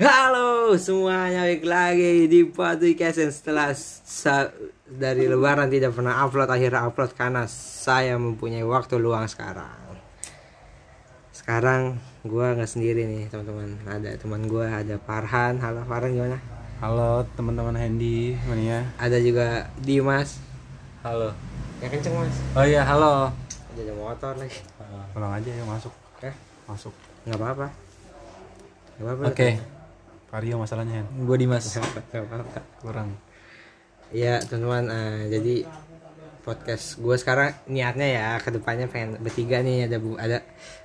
Halo 0.00 0.72
semuanya, 0.80 1.44
balik 1.44 1.60
lagi 1.60 2.24
di 2.24 2.48
podcast 2.48 3.20
yang 3.20 3.28
setelah 3.28 3.76
sa- 3.76 4.48
dari 4.88 5.28
lebaran 5.28 5.68
tidak 5.68 5.92
pernah 5.92 6.24
upload 6.24 6.48
akhirnya 6.48 6.88
upload 6.88 7.12
karena 7.12 7.44
saya 7.44 8.16
mempunyai 8.16 8.64
waktu 8.64 8.96
luang 8.96 9.28
sekarang. 9.28 9.68
Sekarang 11.36 12.00
gua 12.24 12.56
nggak 12.56 12.64
sendiri 12.64 13.04
nih 13.04 13.28
teman-teman, 13.28 13.76
ada 13.84 14.16
teman 14.16 14.48
gua 14.48 14.72
ada 14.72 14.96
Farhan. 14.96 15.60
Halo 15.60 15.84
Farhan 15.84 16.16
gimana? 16.16 16.40
Halo 16.80 17.28
teman-teman 17.36 17.76
Handy, 17.76 18.40
mania. 18.48 18.88
Ada 18.96 19.20
juga 19.20 19.68
Dimas. 19.84 20.40
Halo. 21.04 21.28
Yang 21.84 22.00
kenceng 22.00 22.16
mas. 22.16 22.36
Oh 22.56 22.64
iya, 22.64 22.88
halo. 22.88 23.28
Ada 23.76 23.80
ada 23.84 23.92
motor 23.92 24.32
lagi. 24.32 24.64
Pulang 25.12 25.36
aja 25.36 25.50
ya 25.52 25.64
masuk. 25.68 25.92
Eh, 26.24 26.32
Masuk. 26.64 26.96
nggak 27.28 27.36
apa-apa. 27.36 27.66
Nggak 28.96 29.04
apa-apa. 29.04 29.24
Oke. 29.28 29.50
Vario 30.30 30.56
masalahnya. 30.56 31.02
Gue 31.12 31.36
Dimas. 31.36 31.66
Nggak. 31.66 32.64
Kurang. 32.78 33.18
Iya 34.10 34.38
teman-teman, 34.40 34.84
eh, 34.88 35.20
jadi 35.28 35.54
podcast 36.40 36.96
gue 36.96 37.14
sekarang 37.14 37.52
niatnya 37.66 38.08
ya 38.08 38.26
ke 38.38 38.50
depannya 38.50 38.88
pengen 38.88 39.20
bertiga 39.20 39.60
nih 39.60 39.86
ada 39.86 40.00
bu- 40.00 40.16
ada 40.16 40.40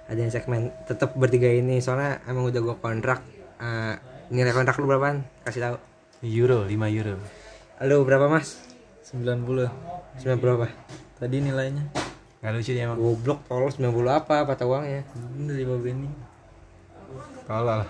ada 0.05 0.19
yang 0.19 0.29
segmen 0.29 0.67
tetap 0.83 1.15
bertiga 1.15 1.47
ini 1.47 1.79
soalnya 1.79 2.21
emang 2.25 2.45
udah 2.45 2.61
gue 2.61 2.75
kontrak 2.75 3.23
eh, 3.57 3.95
nilai 4.29 4.51
kontrak 4.51 4.75
lu 4.75 4.85
berapaan 4.85 5.23
kasih 5.41 5.63
tahu 5.63 5.77
Euro, 6.21 6.65
5 6.65 6.69
euro. 6.91 7.15
lu 7.81 7.97
berapa 8.03 8.27
mas 8.27 8.61
90. 9.05 9.69
90 10.21 10.37
berapa 10.37 10.65
Tadi 11.15 11.37
nilainya. 11.39 11.87
Gak 12.41 12.51
lucu 12.51 12.71
dia 12.71 12.85
emang. 12.85 12.99
goblok 12.99 13.39
tolol 13.47 13.71
90 13.71 13.89
apa 14.11 14.43
apa 14.43 14.53
uangnya 14.59 15.01
Ini 15.15 15.43
dari 15.47 15.63
Bapak 15.63 15.87
ini. 15.87 16.09
Tolol. 17.47 17.81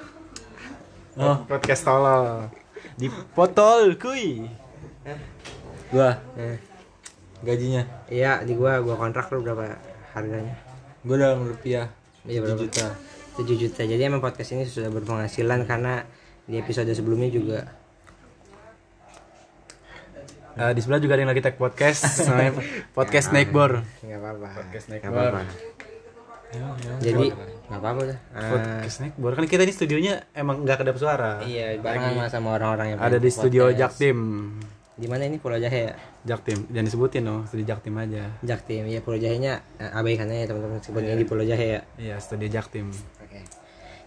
Oh, 1.16 1.38
Podcast 1.46 1.82
tolol. 1.82 2.52
Dipotol, 2.96 3.96
kuy. 3.96 4.48
gua 5.88 6.18
eh, 6.36 6.58
gajinya. 7.40 7.86
iya 8.10 8.42
di 8.42 8.52
gua 8.52 8.82
gua 8.82 8.98
kontrak 8.98 9.30
lu 9.30 9.40
berapa 9.40 9.78
harganya 10.12 10.58
Gua 11.02 11.16
dalam 11.16 11.46
rupiah. 11.46 11.88
Iya, 12.26 12.42
7 12.42 12.44
berapa? 12.44 12.60
juta. 12.60 12.88
7 13.38 13.56
juta 13.56 13.82
jadi 13.84 14.02
emang 14.04 14.20
podcast 14.20 14.52
ini 14.52 14.66
sudah 14.66 14.90
berpenghasilan 14.90 15.64
karena 15.64 16.04
di 16.44 16.58
episode 16.58 16.90
sebelumnya 16.90 17.30
juga 17.30 17.60
Eh, 20.56 20.72
di 20.72 20.80
sebelah 20.80 21.04
juga 21.04 21.14
ada 21.14 21.22
yang 21.22 21.32
lagi 21.32 21.44
tag 21.44 21.60
podcast 21.60 22.24
namanya 22.26 22.56
podcast 22.98 23.28
Snakebor. 23.28 23.84
nggak 24.02 24.20
apa-apa 24.20 24.48
Podcast 24.58 24.86
nggak 24.88 25.75
Snackbar. 26.52 26.78
apa-apa 26.78 27.02
jadi 27.02 27.26
nggak 27.66 27.80
apa-apa 27.82 28.02
dah 28.06 28.20
Ah, 28.36 28.50
Podcast 28.54 28.96
Snakebor 29.02 29.32
kan 29.34 29.46
kita 29.50 29.62
ini 29.66 29.74
studionya 29.74 30.14
emang 30.32 30.62
nggak 30.62 30.78
kedap 30.86 30.98
suara. 31.02 31.42
Iya, 31.42 31.82
barengan 31.82 32.14
sama 32.14 32.26
sama 32.30 32.50
orang-orang 32.56 32.88
yang 32.94 33.00
Ada 33.02 33.18
di 33.18 33.30
studio 33.34 33.64
podcast. 33.74 33.80
Jaktim. 33.98 34.18
Di 34.96 35.08
mana 35.12 35.28
ini 35.28 35.36
Pulau 35.42 35.60
Jahe 35.60 35.92
ya? 35.92 35.94
Jaktim, 36.24 36.72
jangan 36.72 36.86
disebutin 36.88 37.24
dong, 37.28 37.44
studio 37.50 37.66
Jaktim 37.68 37.94
aja. 38.00 38.24
Jaktim. 38.40 38.84
Ya 38.88 39.02
Pulau 39.02 39.20
Jahenya 39.20 39.60
eh, 39.76 39.92
abaikan 39.92 40.30
aja 40.32 40.46
ya 40.46 40.48
teman-teman 40.48 40.80
sebutnya 40.80 41.18
di 41.18 41.26
Pulau 41.28 41.44
Jahe 41.44 41.66
ya. 41.68 41.82
Iya, 42.00 42.16
studio 42.22 42.48
Jaktim. 42.48 42.94
Oke. 43.20 43.42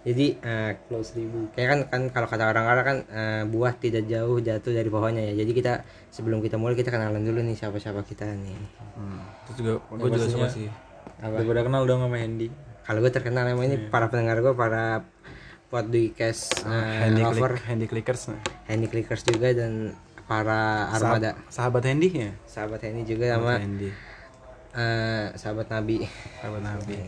Jadi 0.07 0.27
eh, 0.41 0.73
close 0.89 1.19
ribu. 1.19 1.51
Kayak 1.53 1.69
kan 1.69 1.81
kan 1.91 2.03
kalau 2.15 2.29
kata 2.31 2.49
orang-orang 2.49 2.85
kan 2.87 2.99
eh, 3.11 3.43
buah 3.45 3.75
tidak 3.77 4.09
jauh 4.09 4.39
jatuh 4.41 4.73
dari 4.73 4.89
pohonnya 4.89 5.29
ya. 5.35 5.45
Jadi 5.45 5.51
kita 5.53 5.73
sebelum 6.09 6.41
kita 6.41 6.57
mulai 6.57 6.79
kita 6.79 6.89
kenalan 6.89 7.21
dulu 7.21 7.43
nih 7.43 7.59
siapa-siapa 7.59 8.01
kita 8.07 8.25
nih. 8.25 8.57
Hmm. 8.97 9.21
Terus 9.51 9.57
juga 9.61 9.73
gue 9.93 10.09
juga 10.09 10.27
suka 10.31 10.49
sih. 10.49 10.71
Apa? 11.19 11.35
Udah 11.37 11.47
pada 11.47 11.63
kenal 11.65 11.83
dong 11.85 12.01
sama 12.01 12.17
Hendy. 12.17 12.49
Kalau 12.83 12.99
gue 12.99 13.13
terkenal 13.13 13.45
emang 13.45 13.69
ini 13.69 13.77
para 13.89 14.09
pendengar 14.09 14.41
gue 14.41 14.55
para 14.55 15.05
podcast 15.69 16.65
eh, 16.65 17.05
Handy 17.05 17.21
lover, 17.21 17.61
click, 17.61 17.65
handy 17.69 17.87
clickers. 17.87 18.33
nah. 18.33 18.41
handy 18.65 18.89
clickers 18.89 19.21
juga 19.23 19.53
dan 19.53 19.93
para 20.25 20.89
armada 20.89 21.37
Sahabat 21.49 21.85
Handy 21.85 22.09
ya? 22.09 22.33
sahabat 22.45 22.81
Handy 22.81 23.05
juga 23.05 23.37
sama 23.37 23.61
Handy. 23.61 23.93
eh, 24.73 25.27
sahabat 25.37 25.69
Nabi. 25.69 26.05
Sahabat 26.41 26.63
Nabi. 26.65 26.97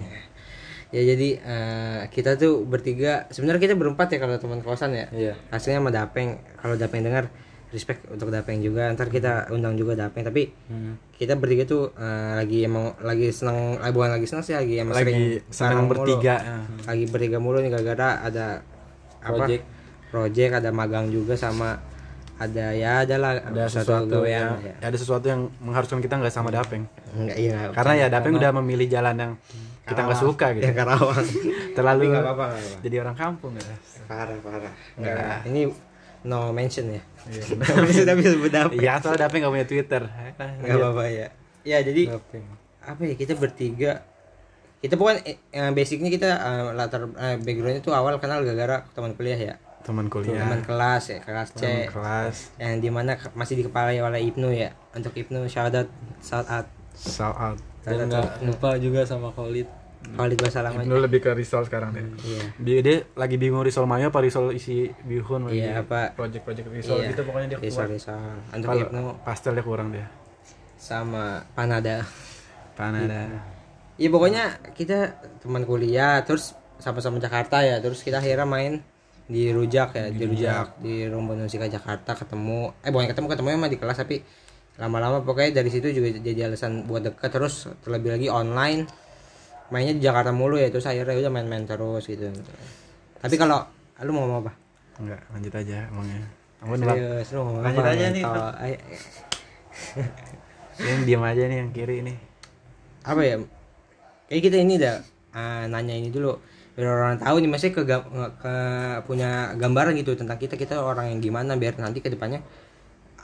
Ya 0.90 1.06
jadi 1.06 1.38
eh, 1.38 2.00
kita 2.10 2.34
tuh 2.34 2.66
bertiga 2.66 3.30
sebenarnya 3.30 3.62
kita 3.62 3.78
berempat 3.78 4.10
ya 4.10 4.18
kalau 4.18 4.42
teman 4.42 4.58
kosan 4.58 4.90
ya. 4.90 5.06
Iya. 5.14 5.38
Hasilnya 5.54 5.78
sama 5.78 5.94
Dapeng. 5.94 6.42
Kalau 6.58 6.74
Dapeng 6.74 7.06
dengar 7.06 7.30
respect 7.70 8.02
untuk 8.06 8.28
Dapeng 8.28 8.58
juga. 8.58 8.90
Ntar 8.90 9.06
kita 9.06 9.48
undang 9.48 9.74
juga 9.74 9.94
Dapeng. 9.96 10.22
Tapi 10.22 10.50
Hmm. 10.66 10.98
kita 11.12 11.34
bertiga 11.34 11.62
tuh 11.64 11.90
eh, 11.92 12.32
lagi 12.36 12.62
emang 12.62 12.94
lagi 13.00 13.30
seneng, 13.30 13.76
eh, 13.76 13.90
bukan 13.90 14.10
lagi 14.12 14.26
seneng 14.26 14.42
sih 14.42 14.54
lagi 14.54 14.74
emang 14.76 14.94
sering 14.96 15.14
Lagi 15.14 15.26
senang 15.48 15.70
bareng 15.70 15.86
mulu. 15.86 15.94
bertiga. 15.96 16.34
nah. 16.36 16.64
Lagi 16.86 17.04
bertiga 17.06 17.38
mulu 17.38 17.58
nih 17.58 17.70
gara-gara 17.70 18.08
ada 18.20 18.46
apa? 19.18 19.28
Project. 19.38 19.62
Project 20.08 20.52
ada 20.56 20.70
magang 20.70 21.06
juga 21.08 21.34
sama 21.34 21.78
ada 22.36 22.72
ya 22.72 23.04
adalah 23.04 23.36
Ada 23.38 23.68
sesuatu 23.70 24.24
yang 24.24 24.56
ya. 24.58 24.72
ada 24.80 24.96
sesuatu 24.96 25.22
yang 25.24 25.40
mengharuskan 25.60 26.00
kita 26.00 26.16
nggak 26.16 26.32
sama 26.32 26.48
Dapeng. 26.48 26.88
Enggak 27.12 27.36
iya. 27.36 27.68
Karena 27.70 27.92
ya 27.94 28.06
Dapeng 28.08 28.34
udah 28.34 28.50
memilih 28.56 28.88
jalan 28.88 29.14
yang 29.14 29.32
kita 29.82 30.00
nggak 30.00 30.18
suka 30.18 30.46
gitu. 30.52 30.64
Ya 30.64 30.72
Karawang. 30.72 31.20
Terlalu 31.70 32.02
nggak 32.08 32.24
apa-apa, 32.24 32.44
nggak 32.48 32.58
apa-apa. 32.58 32.80
jadi 32.80 32.96
orang 32.98 33.14
kampung 33.14 33.52
ya. 33.54 33.62
parah 34.08 34.34
parah 34.40 34.72
ini 35.44 35.70
no 36.24 36.52
mention 36.52 36.92
ya. 36.92 37.02
Iya. 37.28 37.42
tapi 37.76 37.92
sudah 37.92 38.14
bisa 38.16 38.32
berdampak 38.36 38.80
Iya, 38.80 39.00
soalnya 39.00 39.28
Dapeng 39.28 39.40
nggak 39.44 39.54
punya 39.54 39.66
Twitter. 39.68 40.02
nggak 40.36 40.76
apa-apa 40.76 41.04
ya 41.08 41.28
ya 41.60 41.78
jadi 41.84 42.08
apa 42.80 43.02
ya 43.04 43.14
kita 43.14 43.36
bertiga 43.36 44.00
kita 44.80 44.96
bukan 44.96 45.20
eh, 45.28 45.36
eh, 45.52 45.68
basicnya 45.76 46.08
kita 46.08 46.30
eh, 46.40 46.64
latar 46.72 47.04
eh, 47.12 47.36
backgroundnya 47.36 47.84
tuh 47.84 47.92
awal 47.92 48.16
kenal 48.16 48.40
gara-gara 48.40 48.80
teman 48.96 49.12
kuliah 49.12 49.36
ya. 49.36 49.54
Teman 49.84 50.08
kuliah, 50.08 50.40
teman 50.44 50.64
kelas 50.64 51.04
ya 51.12 51.18
kelas 51.20 51.48
C. 51.52 51.64
Teman 51.64 51.92
kelas, 51.92 52.36
yang 52.56 52.80
di 52.80 52.88
mana 52.88 53.12
masih 53.36 53.60
dikepalai 53.60 54.00
oleh 54.00 54.24
Ibnu 54.32 54.48
ya. 54.56 54.72
Untuk 54.96 55.12
Ibnu 55.12 55.44
shout 55.52 55.76
out 55.76 55.88
shout 56.24 56.48
out. 56.48 56.64
Shout 56.96 57.36
out. 57.36 57.60
Dan 57.84 58.08
nggak 58.08 58.40
lupa 58.44 58.80
juga 58.80 59.04
sama 59.04 59.28
Khalid. 59.36 59.68
Khalid 60.02 60.38
Basalam 60.38 60.72
aja 60.74 60.84
Lu 60.84 60.96
lebih 60.98 61.20
ke 61.20 61.30
risol 61.30 61.62
sekarang 61.62 61.92
deh. 61.92 62.02
iya 62.22 62.42
Dia, 62.56 62.78
dia 62.80 62.96
lagi 63.14 63.36
bingung 63.36 63.60
risol 63.60 63.84
mayo 63.84 64.08
apa 64.08 64.18
risol 64.18 64.50
isi 64.50 64.88
bihun 65.00 65.46
lagi. 65.46 65.60
Iya, 65.60 65.80
apa- 65.80 66.12
Project-project 66.12 66.66
risol 66.68 66.98
iya 66.98 67.10
gitu 67.10 67.22
pokoknya 67.22 67.46
dia 67.48 67.58
keluar. 67.58 67.86
risal 67.86 68.20
untuk 68.46 68.66
Kalau 68.66 68.82
Ibnu 68.82 69.02
pastel 69.22 69.52
dia 69.52 69.62
kurang 69.62 69.88
dia. 69.90 70.06
sama 70.74 71.44
Panada 71.52 72.08
Panada. 72.72 73.28
Iya 73.94 74.08
pokoknya 74.08 74.44
kita 74.72 75.12
teman 75.38 75.62
kuliah 75.62 76.22
terus 76.22 76.56
sama-sama 76.78 77.16
Jakarta 77.18 77.60
ya 77.60 77.76
terus 77.78 78.00
kita 78.00 78.16
akhirnya 78.16 78.48
main 78.48 78.80
di 79.26 79.52
Rujak 79.52 79.92
ya 79.92 80.08
di, 80.08 80.24
Rujak 80.24 80.80
di 80.80 81.04
Rombongan 81.04 81.44
Musika 81.44 81.68
Jakarta 81.68 82.16
ketemu 82.16 82.72
eh 82.80 82.88
bukan 82.88 83.06
ketemu 83.06 83.26
ketemu 83.28 83.48
emang 83.52 83.68
di 83.68 83.76
kelas 83.76 83.98
tapi 83.98 84.24
lama-lama 84.74 85.20
pokoknya 85.20 85.52
dari 85.54 85.68
situ 85.68 85.92
juga 85.92 86.08
jadi 86.16 86.48
alasan 86.48 86.82
buat 86.82 87.04
deket 87.04 87.28
terus 87.30 87.68
terlebih 87.78 88.10
lagi 88.10 88.26
online 88.26 88.88
mainnya 89.70 89.94
di 89.94 90.02
Jakarta 90.02 90.30
mulu 90.30 90.58
ya 90.58 90.68
terus 90.68 90.84
akhirnya 90.84 91.14
udah 91.16 91.32
main-main 91.32 91.64
terus 91.64 92.04
gitu 92.04 92.26
tapi 93.20 93.34
kalau 93.34 93.62
lu 94.00 94.10
mau 94.10 94.24
ngomong 94.24 94.40
apa? 94.42 94.52
Enggak, 94.96 95.20
lanjut 95.28 95.52
aja 95.52 95.76
emangnya. 95.92 96.24
Kamu 96.56 96.72
nolak. 96.76 96.96
Serius, 96.96 97.28
lu 97.32 97.36
mau 97.36 97.44
ngomong 97.52 97.64
Lanjut 97.68 97.84
apa? 97.84 97.92
aja 97.92 98.06
nih. 98.08 98.24
Yang 100.80 101.00
diam 101.04 101.22
aja 101.22 101.42
nih 101.44 101.56
yang 101.60 101.70
kiri 101.70 101.96
ini. 102.00 102.14
apa 103.00 103.24
ya 103.24 103.36
kayak 104.28 104.42
kita 104.44 104.56
ini 104.60 104.76
dah 104.76 105.00
ah, 105.32 105.64
nanya 105.64 105.96
ini 105.96 106.12
dulu 106.12 106.36
biar 106.76 106.84
orang 106.86 107.16
tahu 107.16 107.40
nih 107.40 107.48
masih 107.48 107.72
ke, 107.72 107.80
nge- 107.80 108.34
ke 108.36 108.54
punya 109.08 109.56
gambaran 109.56 109.96
gitu 109.96 110.12
tentang 110.12 110.36
kita 110.36 110.60
kita 110.60 110.84
orang 110.84 111.08
yang 111.08 111.20
gimana 111.24 111.56
biar 111.56 111.80
nanti 111.80 112.04
ke 112.04 112.12
depannya 112.12 112.44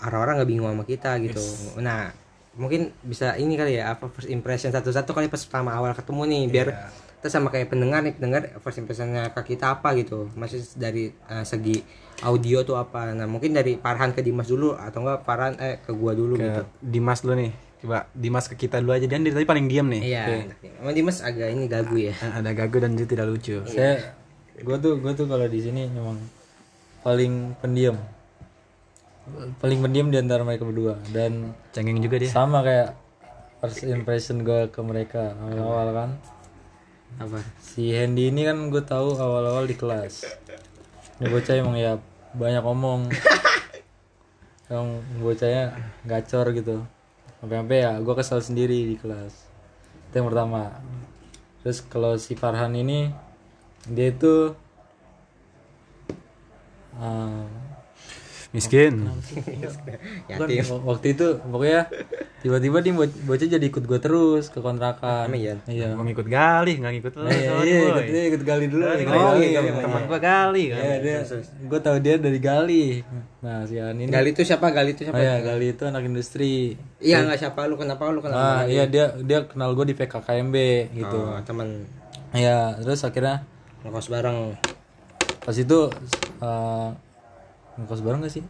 orang-orang 0.01 0.41
nggak 0.41 0.49
bingung 0.49 0.69
sama 0.73 0.84
kita 0.89 1.21
gitu 1.21 1.45
nah 1.84 2.09
mungkin 2.56 2.93
bisa 3.05 3.37
ini 3.37 3.55
kali 3.55 3.77
ya 3.77 3.93
apa 3.93 4.09
first 4.09 4.33
impression 4.33 4.72
satu-satu 4.72 5.12
kali 5.12 5.28
pas 5.28 5.41
pertama 5.44 5.77
awal 5.77 5.93
ketemu 5.93 6.22
nih 6.25 6.43
biar 6.49 6.69
kita 7.17 7.28
sama 7.33 7.49
kayak 7.50 7.72
pendengar 7.72 8.00
nih 8.05 8.15
pendengar 8.17 8.43
first 8.61 8.78
impressionnya 8.78 9.33
ke 9.33 9.56
kita 9.56 9.77
apa 9.81 9.97
gitu. 9.99 10.28
Masih 10.39 10.62
dari 10.77 11.11
eh, 11.11 11.45
segi 11.45 11.83
audio 12.22 12.63
tuh 12.63 12.78
apa. 12.78 13.13
Nah 13.13 13.27
mungkin 13.27 13.51
dari 13.51 13.77
Farhan 13.80 14.15
ke 14.15 14.22
Dimas 14.22 14.47
dulu 14.47 14.78
atau 14.78 15.03
enggak 15.03 15.27
Farhan 15.27 15.59
eh 15.59 15.83
ke 15.83 15.91
gua 15.91 16.15
dulu 16.15 16.39
gitu. 16.39 16.63
Ke 16.63 16.71
Dimas 16.78 17.27
dulu 17.27 17.34
nih. 17.41 17.51
Coba 17.83 18.07
Dimas 18.15 18.47
ke 18.47 18.54
kita 18.54 18.78
dulu 18.78 18.95
aja. 18.95 19.10
Dan 19.10 19.27
dari 19.27 19.34
tadi 19.34 19.42
paling 19.48 19.66
diam 19.66 19.91
nih. 19.91 20.03
iya 20.07 20.47
emang 20.78 20.95
Dimas 20.95 21.19
agak 21.21 21.51
ini 21.51 21.66
gagu 21.66 21.97
ya? 21.98 22.15
Eh, 22.15 22.30
Ada 22.30 22.51
gagu 22.54 22.77
dan 22.78 22.95
dia 22.95 23.09
tidak 23.10 23.27
lucu. 23.27 23.59
Saya 23.66 24.16
gua 24.63 24.77
tuh 24.78 25.03
gua 25.03 25.13
tuh 25.13 25.27
kalau 25.27 25.51
di 25.51 25.60
sini 25.60 25.89
memang 25.91 26.21
paling 27.03 27.59
pendiam. 27.59 27.98
Paling 29.59 29.83
pendiam 29.83 30.07
di 30.07 30.19
antara 30.23 30.47
mereka 30.47 30.63
berdua 30.63 31.03
dan 31.11 31.51
Cengeng 31.75 31.99
juga 31.99 32.23
dia. 32.23 32.31
sama 32.31 32.63
kayak 32.63 32.95
first 33.59 33.83
impression 33.83 34.47
gue 34.47 34.71
ke 34.71 34.81
mereka 34.87 35.34
awal-awal 35.43 35.89
kan. 35.91 36.11
apa 37.17 37.41
Si 37.59 37.91
Hendy 37.91 38.31
ini 38.31 38.47
kan 38.47 38.71
gue 38.71 38.83
tahu 38.87 39.19
awal-awal 39.19 39.67
di 39.67 39.75
kelas. 39.75 40.23
Ini 41.19 41.27
bocah 41.27 41.55
emang 41.59 41.75
ya 41.75 41.99
banyak 42.39 42.63
omong. 42.63 43.11
yang 44.71 45.03
bocahnya 45.23 45.75
gacor 46.07 46.55
gitu. 46.55 46.87
Sampai-sampai 47.43 47.78
ya 47.83 47.93
gue 47.99 48.15
kesal 48.15 48.39
sendiri 48.43 48.95
di 48.95 48.97
kelas. 48.99 49.47
Itu 50.11 50.23
yang 50.23 50.28
pertama. 50.31 50.83
Terus 51.67 51.83
kalau 51.83 52.15
si 52.15 52.39
Farhan 52.39 52.78
ini 52.78 53.11
dia 53.91 54.11
itu 54.11 54.55
Miskin. 58.56 59.04
Yatim 60.30 60.64
waktu 60.82 61.06
itu 61.12 61.26
pokoknya 61.38 61.82
tiba-tiba 62.41 62.78
dia 62.78 62.92
bo- 62.94 63.18
bocah 63.24 63.48
jadi 63.48 63.60
ikut 63.62 63.84
gue 63.84 63.98
terus 63.98 64.48
ke 64.48 64.58
kontrakan. 64.58 65.28
Iya? 65.28 65.60
Iya. 65.66 65.92
Gua 65.92 66.03
ngikut 66.03 66.26
gali, 66.26 66.72
nggak 66.76 66.92
ngikut 66.94 67.12
lu. 67.14 67.26
Iya, 67.26 67.50
sorry, 67.50 67.68
iya, 67.68 67.80
ikut, 67.82 68.04
dia 68.06 68.22
ikut 68.26 68.42
gali 68.42 68.66
dulu. 68.66 68.82
ikut 68.86 69.12
Oh, 69.12 69.34
iya, 69.36 69.48
iya, 69.58 69.72
teman 69.76 70.00
iya. 70.00 70.08
gua 70.08 70.20
gali 70.20 70.64
kan. 70.66 70.78
Iya, 70.78 70.97
dia, 70.98 71.16
gue 71.42 71.80
tahu 71.80 71.97
dia 72.00 72.14
dari 72.16 72.38
gali. 72.38 72.86
Nah, 73.38 73.62
si 73.62 73.76
An 73.76 73.94
ini. 73.94 74.08
Gali 74.08 74.28
itu 74.30 74.42
siapa 74.42 74.72
Gali 74.72 74.91
itu 74.92 75.03
Oh 75.03 75.06
siapa 75.06 75.18
iya, 75.18 75.34
gali 75.38 75.66
itu 75.70 75.82
anak 75.84 76.03
industri. 76.03 76.74
iya 76.97 77.20
nggak 77.20 77.38
siapa 77.38 77.60
lu 77.64 77.76
kenapa 77.76 78.08
lu 78.08 78.18
kenal 78.18 78.34
Ah, 78.34 78.62
iya 78.64 78.88
dia 78.88 79.12
dia 79.20 79.44
kenal 79.44 79.70
gue 79.72 79.84
di 79.84 79.94
PKKMB 79.94 80.56
gitu. 80.94 81.18
oh, 81.20 81.36
teman 81.42 81.84
Iya, 82.32 82.74
terus 82.78 83.00
akhirnya 83.00 83.44
ngekos 83.82 84.08
bareng 84.08 84.56
pas 85.38 85.54
itu 85.54 85.78
eh 86.36 86.88
ngekos 87.77 88.01
bareng 88.01 88.21
gak 88.21 88.33
sih? 88.33 88.45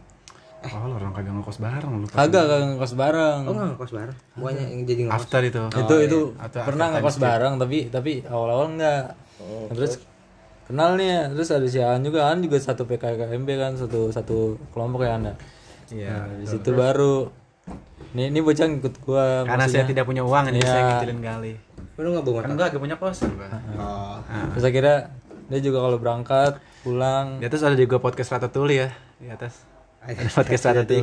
Oh, 0.59 0.83
lu 0.83 0.95
orang 0.95 1.13
kagak 1.13 1.33
ngekos 1.33 1.59
bareng 1.59 1.91
lu. 1.93 2.05
Kagak, 2.07 2.43
kagak 2.43 2.67
ngekos 2.71 2.93
bareng. 2.93 3.39
oh 3.43 3.53
nggak 3.53 3.67
ngekos 3.71 3.91
bareng 3.93 4.17
bukannya 4.33 4.63
yang 4.65 4.81
jadi 4.83 5.01
ngekos 5.05 5.17
After 5.19 5.41
itu. 5.43 5.61
itu 5.69 5.95
itu 6.01 6.19
Atau 6.35 6.61
pernah 6.63 6.85
ngekos 6.91 7.17
bareng 7.17 7.53
tapi 7.55 7.77
tapi 7.87 8.11
awal-awal 8.23 8.67
enggak. 8.71 9.03
terus 9.69 10.01
kenal 10.65 10.97
nih 10.97 11.07
ya, 11.07 11.21
terus 11.29 11.47
ada 11.49 11.63
si 11.63 11.77
An 11.77 12.01
juga 12.01 12.27
An 12.27 12.41
juga 12.41 12.57
satu 12.57 12.83
PKKMB 12.83 13.49
kan 13.53 13.71
satu 13.75 14.09
satu 14.09 14.37
kelompok 14.71 15.03
ya 15.03 15.15
Anda. 15.15 15.33
Iya. 15.87 16.11
Nah, 16.11 16.35
di 16.35 16.45
situ 16.45 16.69
baru 16.73 17.31
ini 18.09 18.31
ini 18.31 18.39
bocah 18.41 18.65
ngikut 18.65 18.95
gua 18.99 19.43
Karena 19.43 19.63
saya 19.63 19.83
maksudnya. 19.83 19.87
tidak 19.87 20.03
punya 20.05 20.23
uang 20.23 20.43
Iya. 20.49 20.65
saya 20.65 20.81
ngikilin 20.89 21.19
gali. 21.21 21.53
lu 21.95 22.07
nggak 22.09 22.23
bawa 22.23 22.39
Kan 22.41 22.51
gua 22.53 22.65
agak 22.67 22.81
punya 22.81 22.95
kosan 22.95 23.29
gua. 23.31 23.47
oh 23.77 24.17
Terus 24.51 24.65
akhirnya 24.65 24.97
dia 25.47 25.59
juga 25.61 25.79
kalau 25.79 25.97
berangkat 25.97 26.53
pulang 26.81 27.37
Di 27.37 27.45
atas 27.45 27.61
ada 27.61 27.73
juga 27.73 27.97
podcast 27.97 28.33
Ratatouille 28.33 28.75
ya 28.75 28.89
di 29.17 29.27
atas. 29.27 29.65
Ada 29.97 30.29
podcast 30.29 30.63
aja 30.67 30.81
dia 30.85 31.01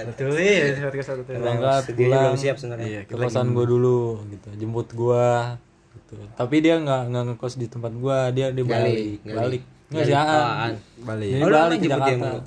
Ratatouille, 0.00 0.54
ada 0.72 0.86
podcast 0.86 1.08
Ratatouille. 1.12 1.40
berangkat 1.42 1.82
dia 1.84 1.94
pulang 1.98 2.22
belum 2.24 2.38
siap 2.38 2.56
sebenarnya 2.56 2.86
Iya, 2.86 3.00
ke 3.04 3.12
kosan 3.12 3.46
gua 3.50 3.66
dulu 3.66 4.00
gitu 4.30 4.48
jemput 4.54 4.88
gua 4.92 5.58
gitu 5.90 6.14
tapi 6.32 6.56
dia 6.62 6.78
nggak 6.78 7.02
nggak 7.10 7.24
ngekos 7.26 7.54
di 7.56 7.66
tempat 7.66 7.90
gua 7.92 8.30
dia 8.30 8.48
dia 8.48 8.62
balik 8.62 9.20
gali. 9.20 9.34
balik 9.34 9.62
nggak 9.90 10.04
sih. 10.06 10.14
Aan. 10.14 10.30
Oh, 10.30 10.46
Aan. 10.56 10.74
Balik. 11.02 11.28
Lu 11.34 11.46
balik 11.50 11.76
ke 11.76 11.84
jemput 11.84 12.00
dia 12.00 12.14
Jakarta 12.14 12.40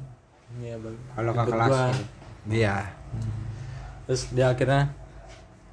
iya 0.55 0.75
balik 0.79 0.99
kalau 1.11 1.31
ke 1.31 1.43
kelas 1.45 1.69
gua. 1.69 1.85
Iya. 2.45 2.75
terus 4.03 4.21
dia 4.31 4.45
akhirnya 4.47 4.81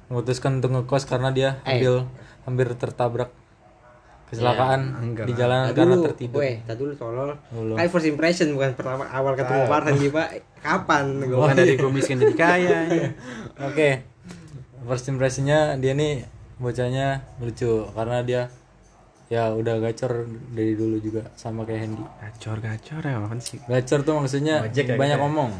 memutuskan 0.05 0.51
untuk 0.59 0.69
ngekos 0.71 1.03
karena 1.05 1.29
dia 1.31 1.49
Eh. 1.63 1.79
ambil 1.79 1.95
hampir 2.43 2.67
tertabrak 2.75 3.31
kecelakaan 4.31 4.81
enggak 5.03 5.25
di 5.27 5.33
Tadi 5.35 5.75
karena 5.75 5.95
dulu, 5.99 6.05
tertidur 6.07 6.39
weh, 6.39 6.55
tadi 6.63 6.79
dulu 6.79 6.93
tolol. 6.95 7.29
Kan 7.75 7.87
first 7.91 8.07
impression 8.07 8.47
bukan 8.55 8.71
pertama 8.79 9.03
awal 9.11 9.35
ketemu 9.35 9.61
Farhan 9.67 9.95
Giba. 9.99 10.23
Kapan? 10.63 11.05
Bukan 11.27 11.55
dari 11.57 11.75
gua 11.75 11.91
miskin 11.91 12.17
jadi 12.23 12.35
kaya. 12.37 12.79
ya. 12.95 13.09
oke 13.59 13.89
first 14.87 15.05
impressionnya 15.11 15.77
dia 15.77 15.93
nih 15.93 16.25
bocahnya 16.57 17.21
lucu 17.41 17.85
karena 17.93 18.21
dia 18.25 18.41
ya 19.31 19.55
udah 19.55 19.79
gacor 19.79 20.27
dari 20.51 20.75
dulu 20.75 20.99
juga 20.99 21.23
sama 21.39 21.63
kayak 21.63 21.87
Hendy 21.87 22.03
Gacor 22.03 22.57
gacor 22.59 22.99
ya 22.99 23.15
apa 23.15 23.39
sih? 23.39 23.63
gacor 23.63 24.03
tuh 24.03 24.13
maksudnya 24.19 24.59
Gojek 24.67 24.91
ya, 24.91 24.99
banyak 24.99 25.15
gitu 25.15 25.23
ya? 25.23 25.23
ngomong 25.23 25.51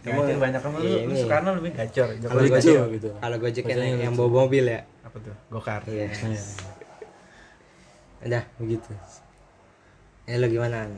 Gacor 0.00 0.36
banyak 0.40 0.60
kamu 0.64 0.76
lu, 0.80 0.88
lu 1.08 1.14
Soekarno 1.16 1.50
lebih 1.56 1.72
gacor. 1.72 2.08
Kalau 2.16 2.40
lucu 2.40 2.72
gitu 2.96 3.08
kalau 3.20 3.36
Gojek 3.40 3.64
yang, 3.68 3.96
yang 4.08 4.14
bawa 4.16 4.44
mobil 4.44 4.64
ya. 4.68 4.80
Apa 5.04 5.16
tuh? 5.20 5.34
Gokar. 5.52 5.80
Iya. 5.88 6.08
Iya, 6.12 6.40
Udah. 8.24 8.42
begitu 8.56 8.90
Ya 10.24 10.40
lu 10.40 10.48
gimana? 10.48 10.88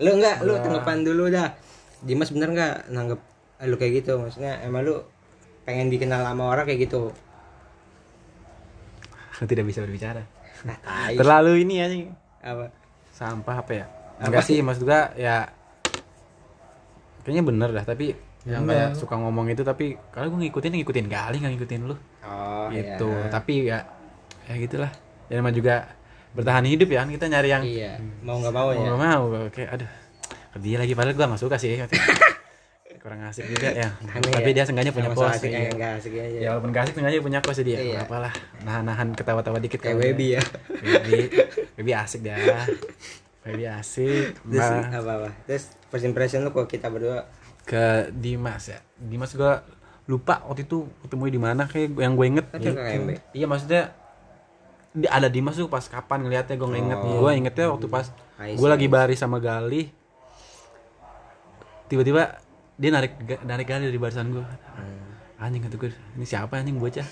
Lu 0.00 0.10
enggak, 0.16 0.40
lu 0.40 0.56
tanggapan 0.64 1.04
dulu 1.04 1.28
dah. 1.28 1.52
Dimas 2.00 2.32
bener 2.32 2.48
enggak 2.56 2.74
nanggep 2.88 3.20
lu 3.68 3.76
kayak 3.76 4.02
gitu? 4.04 4.16
Maksudnya 4.16 4.64
emang 4.64 4.88
lu 4.88 5.04
pengen 5.68 5.92
dikenal 5.92 6.24
sama 6.24 6.48
orang 6.48 6.64
kayak 6.64 6.88
gitu? 6.88 7.12
Tidak 9.44 9.64
bisa 9.68 9.84
berbicara. 9.84 10.24
Nah. 10.64 10.80
Terlalu 11.12 11.68
ini 11.68 11.74
anjing. 11.84 12.04
apa? 12.40 12.72
Sampah 13.12 13.56
apa 13.60 13.72
ya? 13.74 13.86
Enggak 14.18 14.46
sih, 14.48 14.64
maksud 14.64 14.88
gua 14.88 15.12
ya 15.14 15.46
kayaknya 17.22 17.44
bener 17.44 17.68
dah, 17.76 17.84
tapi 17.84 18.16
yang 18.48 18.64
kayak 18.64 18.96
suka 18.96 19.20
ngomong 19.20 19.52
itu 19.52 19.60
tapi 19.60 20.00
kalau 20.08 20.32
gue 20.32 20.48
ngikutin 20.48 20.72
ngikutin 20.80 21.06
kali 21.12 21.36
nggak 21.44 21.52
ngikutin 21.52 21.80
lu 21.84 21.96
Oh, 22.24 22.68
gitu 22.72 23.08
tapi 23.28 23.68
ya 23.68 23.84
ya 24.48 24.54
gitulah 24.56 24.88
ya 25.28 25.40
namanya 25.40 25.56
juga 25.56 25.74
bertahan 26.30 26.64
hidup 26.64 26.88
ya 26.88 26.98
kan 26.98 27.08
kita 27.08 27.26
nyari 27.26 27.48
yang 27.48 27.62
Iya, 27.62 27.92
mau 28.20 28.36
nggak 28.36 28.50
mau 28.50 28.66
mau 28.66 28.72
ya. 28.72 28.80
nggak 28.84 28.98
mau 28.98 29.22
kayak 29.48 29.70
aduh 29.72 29.90
ke 30.48 30.58
dia 30.58 30.76
lagi 30.76 30.92
padahal 30.92 31.14
gua 31.14 31.26
nggak 31.28 31.40
suka 31.40 31.56
sih 31.56 31.76
kurang 32.98 33.22
asik 33.22 33.46
juga 33.46 33.70
ya 33.70 33.88
Aneh 34.02 34.32
tapi 34.32 34.50
ya. 34.50 34.56
dia 34.58 34.64
sengaja 34.64 34.90
punya 34.90 35.08
pos 35.08 35.30
asik 35.30 35.48
enggak 35.48 36.02
asik 36.02 36.12
aja. 36.12 36.34
ya 36.36 36.48
walaupun 36.50 36.70
gak 36.70 36.82
asik 36.82 36.94
sengaja 36.98 37.16
punya 37.20 37.38
kos 37.38 37.60
dia 37.60 37.78
Iya. 37.78 37.98
apa 38.02 38.16
lah 38.18 38.32
nahan-nahan 38.60 39.14
ketawa-tawa 39.14 39.58
dikit 39.58 39.78
Kayak 39.78 40.02
Webi 40.02 40.26
dia. 40.26 40.30
ya. 40.34 40.42
Webi 40.82 41.18
Webi 41.78 41.92
asik 41.94 42.20
dah 42.22 42.36
Webi 43.44 43.64
asik 43.64 44.34
Terus 44.42 44.66
apa 44.90 45.12
apa? 45.14 45.28
Terus 45.46 45.64
first 45.86 46.04
impression 46.04 46.42
lu 46.42 46.50
kok 46.50 46.66
kita 46.66 46.90
berdua 46.90 47.30
ke 47.62 48.10
Dimas 48.10 48.66
ya 48.66 48.82
Dimas 48.92 49.30
gua 49.32 49.62
lupa 50.04 50.42
waktu 50.42 50.64
itu 50.64 50.88
ketemu 51.00 51.22
di 51.28 51.40
mana 51.40 51.62
kayak 51.64 51.92
yang 51.94 52.12
gue 52.12 52.26
inget 52.26 52.46
KMB. 52.50 53.10
iya 53.30 53.44
maksudnya 53.44 53.92
ada 55.06 55.28
Dimas 55.28 55.54
tuh 55.54 55.66
pas 55.66 55.82
kapan 55.82 56.22
ngeliatnya 56.22 56.54
gue 56.54 56.64
nggak 56.66 56.82
inget. 56.82 56.98
Oh. 56.98 57.20
gue 57.20 57.30
ingetnya 57.34 57.66
waktu 57.68 57.86
pas 57.86 58.06
gue 58.38 58.68
lagi 58.68 58.86
baris 58.86 59.18
sama 59.18 59.38
Gali. 59.38 59.92
Tiba-tiba 61.88 62.36
dia 62.74 62.90
narik 62.90 63.12
narik 63.42 63.66
Gali 63.66 63.84
dari 63.86 63.98
barisan 63.98 64.30
gue 64.30 64.44
Hmm. 64.44 65.10
anjing 65.38 65.62
kata 65.62 65.74
gue 65.76 65.90
ini 66.14 66.24
siapa 66.24 66.56
anjing 66.56 66.76
bocah? 66.76 67.06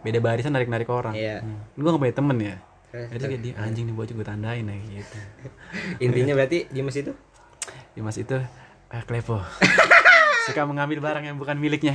Beda 0.00 0.18
barisan 0.18 0.50
narik 0.50 0.66
narik 0.66 0.88
orang. 0.88 1.12
Iya. 1.12 1.42
gue 1.74 1.84
gak 1.84 1.98
punya 2.00 2.14
temen 2.14 2.38
ya. 2.38 2.56
Terus, 2.88 3.08
itu 3.12 3.24
kayak 3.28 3.42
dia 3.42 3.52
anjing 3.58 3.84
nih 3.84 3.94
bocah 3.94 4.14
gue 4.14 4.26
tandain 4.26 4.64
ya 4.64 4.76
gitu. 4.80 5.16
Intinya 6.04 6.32
berarti 6.34 6.66
Dimas 6.68 6.96
itu? 6.96 7.12
Dimas 7.92 8.16
itu 8.16 8.34
eh, 8.88 9.02
klepo. 9.04 9.38
Suka 10.48 10.64
mengambil 10.64 10.98
barang 10.98 11.20
yang 11.22 11.36
bukan 11.36 11.54
miliknya. 11.54 11.92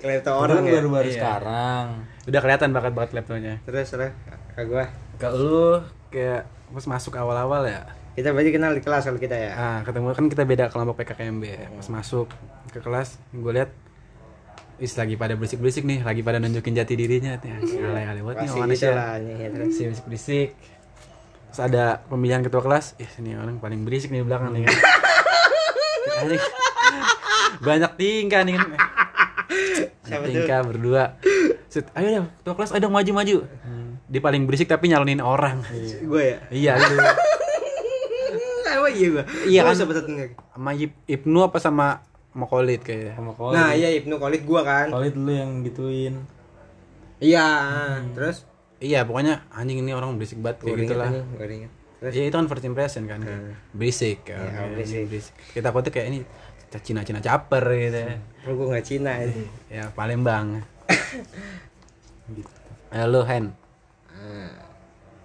Kelihatan 0.00 0.32
orang 0.32 0.58
orang 0.58 0.64
ya. 0.64 0.72
baru-baru 0.74 1.08
Iya. 1.08 1.14
sekarang 1.14 1.86
udah 2.22 2.40
kelihatan 2.40 2.68
bakat 2.70 2.92
bakat 2.94 3.10
laptopnya 3.12 3.58
Terus 3.62 3.86
terus 3.88 4.10
ke 4.52 4.62
gua. 4.68 4.84
ke 5.16 5.28
lu 5.32 5.80
kayak 6.12 6.44
pas 6.72 6.84
masuk 6.88 7.16
awal-awal 7.16 7.64
ya? 7.64 7.88
Kita 8.12 8.28
berarti 8.36 8.52
kenal 8.52 8.76
di 8.76 8.84
kelas 8.84 9.08
kalau 9.08 9.16
kita 9.16 9.32
ya. 9.32 9.52
ah 9.56 9.78
ketemu 9.80 10.12
kan 10.12 10.26
kita 10.28 10.44
beda 10.44 10.64
kelompok 10.68 11.00
PKKMB 11.00 11.44
pas 11.80 11.88
masuk 11.88 12.28
ke 12.68 12.80
kelas 12.84 13.16
gue 13.32 13.52
lihat 13.52 13.72
is 14.76 14.92
lagi 14.98 15.16
pada 15.16 15.32
berisik-berisik 15.38 15.88
nih 15.88 16.04
lagi 16.04 16.20
pada 16.20 16.36
nunjukin 16.36 16.76
jati 16.76 16.92
dirinya. 16.98 17.40
Ya, 17.40 17.56
alay 17.88 18.04
alay 18.04 18.20
banget 18.20 18.36
nih 18.44 18.48
Pasti 18.48 18.58
orang 18.60 18.70
gitu 18.72 18.84
ya 18.84 18.92
lah 18.92 19.12
nih, 19.16 19.34
ya, 19.36 19.48
terus. 19.52 19.70
si 19.72 19.82
berisik 19.88 20.04
berisik 20.08 20.48
terus 21.52 21.60
ada 21.60 21.84
pemilihan 22.08 22.42
ketua 22.44 22.62
kelas 22.64 22.96
ih 23.00 23.10
ini 23.20 23.36
orang 23.36 23.56
paling 23.60 23.80
berisik 23.88 24.12
nih 24.12 24.20
di 24.20 24.26
belakang 24.28 24.52
nih. 24.52 24.68
Kan 26.12 26.28
banyak 27.68 27.92
tingkah 27.96 28.42
nih. 28.44 28.56
Kan 30.04 30.20
tingkah 30.28 30.60
berdua. 30.66 31.16
Set, 31.72 31.88
ayo 31.96 32.06
deh 32.12 32.20
ketua 32.44 32.54
kelas 32.60 32.70
ayo 32.76 32.92
maju 32.92 33.12
maju 33.16 33.36
dia 34.12 34.20
paling 34.20 34.44
berisik 34.44 34.68
tapi 34.68 34.86
nyalonin 34.86 35.18
orang 35.18 35.64
Gue 36.04 36.36
ya. 36.36 36.38
iya 36.52 36.72
lu 36.78 37.00
Apa 38.72 38.88
iya 38.90 39.08
gua? 39.10 39.24
Iya 39.42 39.60
kan? 39.62 39.72
Siapa 39.74 39.92
satu 39.94 40.10
enggak? 40.10 40.30
sama 40.50 40.70
Ip- 40.74 41.00
Ibnu 41.06 41.38
apa 41.40 41.56
sama 41.56 41.86
sama 42.28 42.44
Khalid 42.44 42.80
kayaknya 42.82 43.12
sama 43.14 43.32
Khalid 43.32 43.54
Nah, 43.54 43.70
iya 43.72 43.88
Ibnu 43.94 44.14
Khalid 44.16 44.42
gua 44.42 44.60
kan. 44.62 44.86
Khalid 44.90 45.14
dulu 45.14 45.32
yang 45.32 45.50
gituin 45.62 46.14
Iya, 47.18 47.46
terus 48.12 48.42
iya 48.76 49.06
pokoknya 49.06 49.46
anjing 49.48 49.78
ini 49.78 49.94
orang 49.94 50.18
berisik 50.18 50.36
banget 50.38 50.58
kayak 50.60 50.74
gitu 50.76 50.84
inget 50.84 50.98
lah 50.98 51.08
nih, 51.08 51.22
gua 51.30 51.46
inget. 51.46 51.72
Terus 52.02 52.12
ya 52.12 52.24
itu 52.24 52.34
kan 52.34 52.46
first 52.46 52.64
impression 52.64 53.02
kan 53.06 53.20
kayak 53.20 53.54
berisik 53.70 54.18
kan 54.26 54.42
Iya, 54.42 54.50
kayak 54.74 55.06
berisik. 55.06 55.34
kita 55.54 55.68
kok 55.70 55.86
kayak 55.88 56.06
ini 56.08 56.18
Cina 56.74 57.00
Cina 57.00 57.20
caper 57.20 57.64
gitu 57.70 57.98
ya 58.02 58.16
oh, 58.42 58.52
gua 58.52 58.66
enggak 58.68 58.84
Cina 58.84 59.12
ya. 59.14 59.28
ya 59.70 59.84
Palembang 59.92 60.58
gitu. 62.34 62.50
Lu 63.06 63.22
Hen 63.22 63.54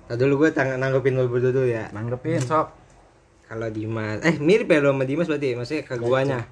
Tadi 0.08 0.20
dulu 0.24 0.34
gua 0.40 0.50
tang 0.56 0.72
nanggepin 0.80 1.20
lu 1.20 1.28
berdua 1.28 1.52
dulu 1.52 1.68
ya. 1.68 1.92
nanggepin 1.92 2.40
sok 2.40 2.72
Kalau 3.48 3.72
Dimas, 3.72 4.20
eh 4.28 4.36
mirip 4.44 4.68
ya 4.68 4.84
lu 4.84 4.92
sama 4.92 5.08
Dimas 5.08 5.28
berarti, 5.32 5.56
maksudnya 5.56 5.84
ke 5.88 5.96
guanya. 5.96 6.44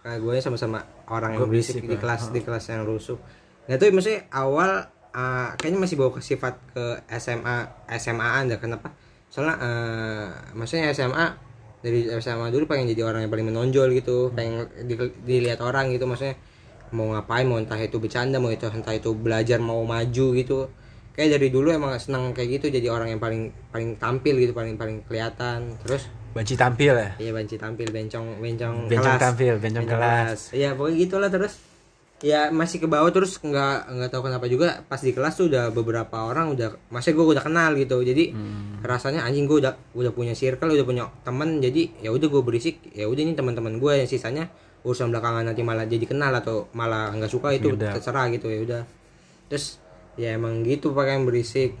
Ke 0.00 0.16
guanya 0.16 0.40
sama-sama 0.40 0.80
orang 1.12 1.36
yang 1.36 1.44
berisik 1.44 1.84
berisik 1.84 1.92
di 1.92 1.96
kelas 2.00 2.22
di 2.32 2.40
kelas 2.40 2.64
yang 2.72 2.88
rusuh. 2.88 3.20
Nah 3.68 3.76
itu 3.76 3.92
maksudnya 3.92 4.24
awal 4.32 4.88
uh, 5.12 5.52
kayaknya 5.60 5.84
masih 5.84 6.00
bawa 6.00 6.16
ke 6.16 6.24
sifat 6.24 6.56
ke 6.72 6.84
SMA 7.20 7.68
SMA-an 8.00 8.48
dah 8.48 8.56
kenapa? 8.56 8.88
Soalnya 9.28 9.56
uh, 9.60 10.28
maksudnya 10.56 10.96
SMA 10.96 11.36
dari 11.84 12.08
SMA 12.16 12.48
dulu 12.48 12.64
pengen 12.64 12.88
jadi 12.88 13.04
orang 13.04 13.28
yang 13.28 13.32
paling 13.32 13.48
menonjol 13.52 13.92
gitu, 13.92 14.32
pengen 14.32 14.64
di- 14.88 15.16
dilihat 15.28 15.60
orang 15.60 15.92
gitu 15.92 16.08
maksudnya 16.08 16.40
mau 16.88 17.12
ngapain 17.12 17.44
mau 17.44 17.60
entah 17.60 17.76
itu 17.76 18.00
bercanda 18.00 18.40
mau 18.40 18.48
itu 18.48 18.64
entah 18.64 18.96
itu 18.96 19.12
belajar 19.12 19.60
mau 19.60 19.84
maju 19.84 20.26
gitu 20.40 20.72
kayak 21.14 21.30
dari 21.32 21.48
dulu 21.48 21.70
emang 21.70 21.94
senang 21.96 22.30
kayak 22.30 22.58
gitu 22.58 22.66
jadi 22.70 22.90
orang 22.90 23.08
yang 23.08 23.18
paling 23.18 23.42
paling 23.68 23.94
tampil 23.96 24.34
gitu 24.36 24.50
paling 24.50 24.74
paling 24.74 25.02
kelihatan 25.02 25.78
terus 25.80 26.10
banci 26.30 26.54
tampil 26.54 26.90
ya 26.92 27.10
Iya 27.16 27.30
banci 27.32 27.54
tampil 27.54 27.86
bencong 27.86 28.38
bencong 28.38 28.76
Bencong 28.84 29.06
kelas. 29.08 29.22
tampil, 29.22 29.54
bencong 29.56 29.86
kelas. 29.86 30.38
Iya 30.50 30.74
pokoknya 30.74 30.96
gitulah 31.00 31.30
terus. 31.30 31.54
Ya 32.18 32.48
masih 32.48 32.80
ke 32.80 32.88
bawah 32.88 33.06
terus 33.08 33.36
nggak 33.36 33.76
nggak 33.86 34.10
tahu 34.10 34.22
kenapa 34.24 34.46
juga 34.46 34.82
pas 34.82 34.98
di 34.98 35.12
kelas 35.12 35.34
tuh 35.34 35.46
udah 35.46 35.70
beberapa 35.70 36.24
orang 36.24 36.50
udah 36.50 36.74
masih 36.88 37.12
gue 37.12 37.22
udah 37.22 37.38
kenal 37.40 37.70
gitu 37.74 38.00
jadi 38.00 38.32
Hmm. 38.32 38.80
rasanya 38.80 39.22
anjing 39.22 39.44
gue 39.44 39.60
udah 39.60 39.76
udah 39.92 40.10
punya 40.10 40.32
circle 40.32 40.66
udah 40.68 40.82
punya 40.82 41.04
teman 41.20 41.58
jadi 41.58 41.92
ya 42.00 42.10
udah 42.10 42.26
gue 42.26 42.42
berisik 42.42 42.80
ya 42.90 43.04
udah 43.04 43.20
ini 43.20 43.32
teman-teman 43.32 43.76
gue 43.76 43.92
yang 43.94 44.08
sisanya 44.08 44.48
urusan 44.82 45.08
belakangan 45.08 45.44
nanti 45.44 45.60
malah 45.60 45.84
jadi 45.84 46.02
kenal 46.02 46.32
atau 46.32 46.66
malah 46.72 47.12
nggak 47.12 47.28
suka 47.28 47.52
itu 47.52 47.70
Yaudah. 47.70 47.92
terserah 47.92 48.26
gitu 48.28 48.48
ya 48.48 48.58
udah 48.62 48.82
terus 49.46 49.78
ya 50.14 50.32
emang 50.32 50.62
gitu 50.62 50.90
pakai 50.90 51.14
yang 51.14 51.24
berisik. 51.24 51.74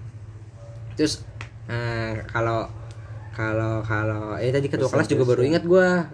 Terus 0.94 1.22
eh, 1.66 2.22
kalau 2.26 2.66
kalau 3.30 3.80
kalau 3.80 4.34
eh 4.34 4.48
tadi 4.48 4.66
ketua 4.66 4.86
kelas 4.86 5.06
juga 5.06 5.24
baru 5.24 5.42
ingat 5.44 5.64
gua. 5.64 6.08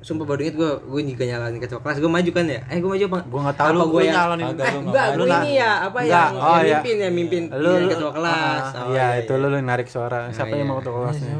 Sumpah 0.00 0.26
baru 0.26 0.44
ingat 0.44 0.54
gua 0.54 0.70
gue 0.78 1.00
juga 1.08 1.24
nyalain 1.24 1.56
ketua 1.56 1.80
kelas. 1.80 1.96
Gue 1.96 2.08
maju 2.08 2.28
kan 2.28 2.44
ya? 2.44 2.60
Eh 2.66 2.76
gue 2.76 2.90
maju 2.90 3.04
apa 3.06 3.18
Gua 3.24 3.40
nggak 3.42 3.56
tahu 3.56 3.64
apa 3.64 3.72
lu, 3.72 3.84
gue 3.84 3.94
lu 3.94 4.04
yang 4.04 4.14
nyalonin. 4.14 4.44
eh, 4.44 4.44
lu 4.44 4.52
enggak 4.52 4.68
nggak- 4.84 5.08
gue 5.08 5.16
lu 5.16 5.24
ini 5.26 5.50
ya 5.54 5.72
apa 5.80 5.98
Enggak, 5.98 6.28
yang, 6.28 6.34
oh, 6.36 6.44
yang 6.44 6.60
iya. 6.60 6.76
mimpin 6.76 6.94
ya 6.94 7.10
mimpin. 7.10 7.42
Lu 7.48 7.70
yang 7.70 7.80
lu- 7.80 7.90
ketua 7.90 8.10
kelas. 8.12 8.64
Ah, 8.66 8.76
Oh, 8.76 8.86
iya 8.90 9.06
itu 9.16 9.32
lu 9.32 9.46
lu 9.48 9.58
narik 9.60 9.88
suara. 9.88 10.20
Siapa 10.28 10.50
iya, 10.50 10.60
yang 10.60 10.68
mau 10.68 10.76
iya. 10.76 10.80
ketua 10.80 10.94
kelasnya? 11.00 11.34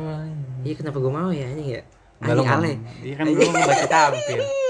Iya 0.64 0.75
kenapa 0.75 0.97
gue 0.97 1.12
mau 1.12 1.29
ya 1.29 1.47
ini 1.47 1.64
ya? 1.69 1.83
Enggak 2.17 2.35
lu 2.35 2.43
ngomong. 2.43 2.62
ale. 2.62 2.73
Iya 3.00 3.14
kan 3.14 3.25
lu 3.25 3.33
ngomong 3.37 3.64
banci 3.64 3.87
tampil. 3.87 4.41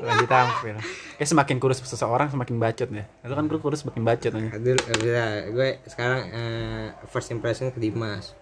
Banci 0.00 0.26
tampil. 0.26 0.76
Kayak 1.20 1.28
semakin 1.28 1.56
kurus 1.60 1.84
seseorang 1.84 2.32
semakin 2.32 2.56
bacot 2.56 2.88
ya. 2.88 3.04
Lu 3.28 3.34
kan 3.36 3.44
kurus 3.46 3.62
kurus 3.62 3.78
semakin 3.84 4.02
bacot 4.02 4.32
aja. 4.32 4.48
Aduh, 4.56 4.76
bisa 4.76 5.24
gue 5.52 5.68
sekarang 5.84 6.20
eh, 6.32 6.86
first 7.12 7.28
impression 7.30 7.68
ke 7.68 7.78
Dimas 7.78 8.32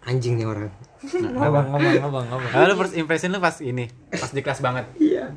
anjing 0.00 0.40
nih 0.40 0.48
orang 0.48 0.72
Ngomong, 1.00 1.76
ngomong, 1.76 1.92
ngomong, 2.00 2.24
ngomong. 2.28 2.50
Ah, 2.52 2.64
lu 2.68 2.76
first 2.76 2.96
impression 2.96 3.32
lu 3.32 3.40
pas 3.40 3.56
ini, 3.60 3.88
pas 4.12 4.32
di 4.32 4.40
kelas 4.44 4.60
banget. 4.60 4.84
Iya. 5.00 5.32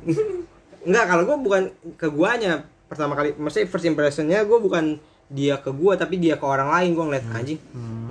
Enggak, 0.84 1.04
kalau 1.08 1.22
gue 1.24 1.36
bukan 1.40 1.62
ke 1.96 2.08
guanya 2.12 2.68
pertama 2.88 3.16
kali, 3.16 3.32
maksudnya 3.36 3.68
first 3.68 3.88
impressionnya 3.88 4.44
gue 4.44 4.58
bukan 4.60 5.00
dia 5.32 5.56
ke 5.56 5.72
gua 5.72 5.96
tapi 5.96 6.20
dia 6.20 6.36
ke 6.36 6.44
orang 6.44 6.68
lain 6.68 6.92
gue 6.92 7.04
ngeliat 7.04 7.24
anjing. 7.32 7.60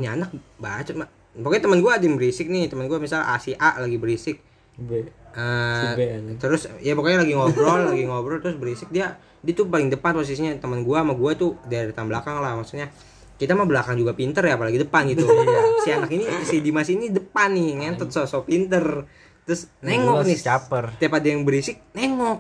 Ini 0.02 0.08
anak 0.18 0.34
bacot 0.58 0.98
mak. 0.98 1.10
Pokoknya 1.34 1.62
teman 1.66 1.80
gue 1.82 1.92
ada 1.94 2.04
yang 2.06 2.18
berisik 2.18 2.50
nih, 2.50 2.70
teman 2.70 2.90
gue 2.90 2.98
misal 2.98 3.22
A 3.22 3.38
si 3.38 3.54
A 3.58 3.78
lagi 3.78 3.98
berisik. 4.02 4.42
B. 4.78 5.06
Eh, 5.34 6.38
terus 6.38 6.70
ya 6.78 6.94
pokoknya 6.94 7.26
lagi 7.26 7.34
ngobrol, 7.34 7.82
lagi 7.90 8.06
ngobrol 8.06 8.38
terus 8.38 8.58
berisik. 8.62 8.94
Dia 8.94 9.18
dia 9.18 9.54
tuh 9.58 9.66
paling 9.66 9.90
depan 9.90 10.14
posisinya 10.14 10.54
teman 10.62 10.86
gua 10.86 11.02
sama 11.02 11.18
gua 11.18 11.34
tuh 11.34 11.58
dari 11.66 11.90
depan 11.90 12.06
belakang 12.06 12.38
lah 12.38 12.54
maksudnya. 12.54 12.94
Kita 13.34 13.58
mah 13.58 13.66
belakang 13.66 13.98
juga 13.98 14.14
pinter 14.14 14.46
ya 14.46 14.56
apalagi 14.56 14.78
depan 14.78 15.10
gitu. 15.10 15.26
Si 15.84 15.92
anak 15.92 16.16
ini 16.16 16.24
si 16.48 16.64
Dimas 16.64 16.88
ini 16.88 17.12
depan 17.12 17.52
nih 17.52 17.82
ngentot 17.82 18.14
sosok 18.14 18.48
pinter. 18.48 19.04
Terus 19.44 19.68
nengok 19.84 20.24
nih. 20.24 20.38
caper. 20.40 20.96
tiap 20.96 21.20
ada 21.20 21.28
yang 21.28 21.44
berisik 21.44 21.82
nengok. 21.92 22.40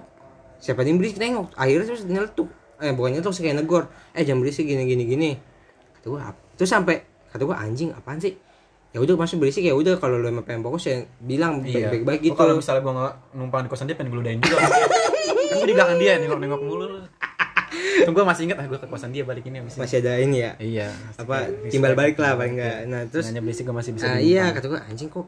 Siapa 0.64 0.86
yang 0.88 1.02
berisik 1.02 1.20
nengok. 1.20 1.52
Akhirnya 1.60 1.86
terus 1.92 2.08
nyeletuk. 2.08 2.48
Eh 2.80 2.94
bukannya 2.96 3.20
terus 3.20 3.42
kayak 3.42 3.60
negor. 3.60 3.92
Eh 4.16 4.24
jangan 4.24 4.46
berisik 4.46 4.64
gini 4.64 4.88
gini 4.88 5.04
gini. 5.04 5.30
Kata 6.00 6.08
gua 6.08 6.32
terus 6.56 6.72
sampai 6.72 7.04
kata 7.34 7.44
gua 7.44 7.58
anjing 7.60 7.92
apaan 7.92 8.22
sih 8.22 8.38
ya 8.94 9.00
udah 9.00 9.16
masuk 9.16 9.38
berisik 9.40 9.62
ya 9.62 9.74
udah 9.74 9.98
kalau 9.98 10.16
lu 10.16 10.30
emang 10.30 10.42
pengen 10.42 10.62
fokus 10.62 10.86
ya 10.86 11.02
bilang 11.20 11.60
Iya. 11.62 11.90
baik-baik 11.90 12.22
gitu 12.22 12.32
Oh, 12.32 12.40
kalau 12.40 12.54
misalnya 12.56 12.80
gua 12.80 12.94
nggak 12.94 13.14
numpang 13.34 13.62
di 13.62 13.70
kosan 13.70 13.86
dia 13.86 13.98
pengen 13.98 14.12
geludain 14.12 14.38
juga. 14.38 14.62
kan 14.62 14.70
gua 15.52 15.66
di 15.66 15.74
belakang 15.74 15.98
dia 15.98 16.14
nengok-nengok 16.18 16.62
mulu. 16.62 16.86
Tuh 17.74 18.12
gua 18.12 18.24
masih 18.24 18.42
inget 18.46 18.58
ah 18.58 18.66
gua 18.66 18.78
ke 18.78 18.86
kosan 18.86 19.10
dia 19.10 19.24
balik 19.24 19.44
ini 19.44 19.58
habis 19.60 19.74
ini. 19.74 19.82
masih 19.82 19.98
ada 20.00 20.14
ini 20.16 20.38
ya 20.40 20.52
Iya. 20.56 20.88
apa 21.16 21.36
timbal 21.68 21.94
balik 21.94 22.16
lah 22.16 22.38
paling 22.38 22.54
enggak 22.54 22.78
nah 22.86 23.02
terus 23.04 23.26
Nanya 23.28 23.42
berisik 23.42 23.66
gua 23.66 23.76
masih 23.76 23.92
bisa. 23.92 24.06
dinumpang. 24.08 24.24
iya 24.24 24.46
kata 24.52 24.66
gua 24.68 24.80
anjing 24.86 25.10
kok 25.10 25.26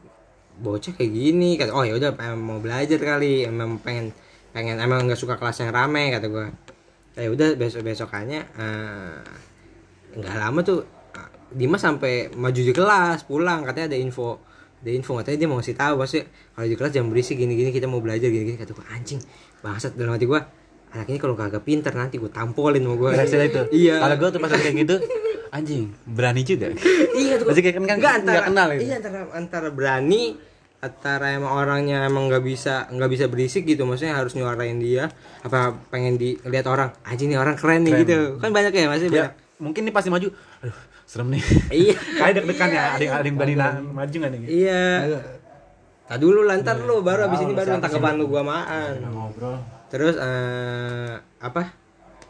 bocah 0.56 0.92
kayak 0.94 1.10
gini 1.10 1.50
kata 1.56 1.70
oh 1.70 1.82
ya 1.82 1.92
udah 1.92 2.10
mau 2.32 2.56
belajar 2.56 2.96
kali 2.96 3.44
emang 3.44 3.76
pengen 3.76 4.14
pengen 4.50 4.78
emang 4.78 5.04
nggak 5.04 5.18
suka 5.18 5.34
kelas 5.34 5.58
yang 5.58 5.68
rame 5.68 6.08
kata 6.08 6.26
gua 6.26 6.48
ya 7.14 7.28
udah 7.28 7.48
besok 7.52 7.82
besokannya 7.82 8.46
nggak 10.14 10.34
lama 10.34 10.60
tuh 10.62 10.80
Dimas 11.48 11.78
sampai 11.78 12.12
maju 12.30 12.58
di 12.58 12.70
kelas 12.70 13.22
pulang 13.22 13.62
katanya 13.62 13.86
ada 13.88 13.98
info 13.98 14.42
ada 14.76 14.90
info 14.90 15.14
katanya 15.14 15.36
dia 15.36 15.48
mau 15.48 15.56
ngasih 15.56 15.74
tahu 15.74 15.94
pasti 15.96 16.18
kalau 16.52 16.66
di 16.66 16.74
kelas 16.74 16.90
jangan 16.90 17.08
berisik 17.08 17.36
gini 17.36 17.54
gini 17.54 17.70
kita 17.70 17.86
mau 17.86 17.98
belajar 17.98 18.26
gini 18.26 18.44
gini 18.44 18.56
kata 18.56 18.74
anjing 18.88 19.22
bangsat 19.58 19.94
dalam 19.94 20.12
hati 20.12 20.24
gua 20.24 20.42
anak 20.88 21.06
ini 21.06 21.18
kalau 21.18 21.34
kagak 21.34 21.62
pinter 21.62 21.92
nanti 21.92 22.16
gua 22.16 22.28
tampolin 22.28 22.82
mau 22.82 22.94
gua 22.94 23.12
Berhasil 23.12 23.38
itu. 23.40 23.62
iya 23.72 23.98
Kalau 23.98 24.16
gua 24.16 24.28
tuh 24.28 24.38
pas 24.38 24.50
kayak 24.50 24.74
gitu 24.76 24.96
anjing, 25.48 25.94
berani 26.04 26.42
juga. 26.42 26.68
iya 27.16 27.38
tuh 27.38 27.46
Masih 27.46 27.62
kayak 27.62 27.74
kan 27.78 27.86
kan 27.86 27.98
antara 28.12 28.20
nggak 28.20 28.44
kenal 28.44 28.68
itu. 28.70 28.82
iya 28.82 28.94
antara 28.98 29.18
antara 29.32 29.68
berani 29.70 30.22
antara 30.76 31.26
emang 31.32 31.52
orangnya 31.52 32.04
emang 32.04 32.28
nggak 32.28 32.42
bisa 32.42 32.86
nggak 32.88 33.08
bisa 33.08 33.24
berisik 33.26 33.64
gitu 33.64 33.82
maksudnya 33.82 34.12
harus 34.12 34.36
nyuarain 34.36 34.76
dia 34.76 35.08
apa 35.40 35.72
pengen 35.88 36.14
dilihat 36.14 36.66
orang 36.66 36.92
anjing 37.02 37.32
nih 37.32 37.38
orang 37.38 37.56
keren 37.56 37.80
nih 37.80 37.92
Keren. 37.92 38.02
gitu 38.04 38.18
kan 38.36 38.50
banyak 38.50 38.72
ya 38.72 38.86
masih 38.86 39.08
Ya, 39.08 39.12
banyak 39.24 39.32
mungkin 39.56 39.82
nih 39.82 39.94
pasti 39.94 40.10
maju. 40.10 40.28
Aduh, 40.60 40.76
serem 41.06 41.30
nih. 41.30 41.42
iya. 41.72 41.94
Kayak 42.18 42.32
deg-degan 42.36 42.68
ya, 42.68 42.82
ada 42.92 43.02
yang 43.02 43.14
ada 43.14 43.26
yang 43.26 43.36
berani 43.36 43.54
na- 43.54 43.78
maju 43.80 44.10
nggak 44.12 44.30
nih? 44.32 44.40
iya. 44.44 44.84
Tak 46.06 46.18
dulu 46.18 46.42
lantar 46.42 46.78
lu 46.78 47.00
baru 47.00 47.26
abis 47.26 47.42
ini 47.42 47.50
baru 47.50 47.78
tanggapan 47.78 48.14
lu 48.14 48.26
gua 48.26 48.42
maan 48.42 48.94
Ngobrol. 49.02 49.58
terus 49.86 50.14
eh 50.14 51.14
apa? 51.40 51.74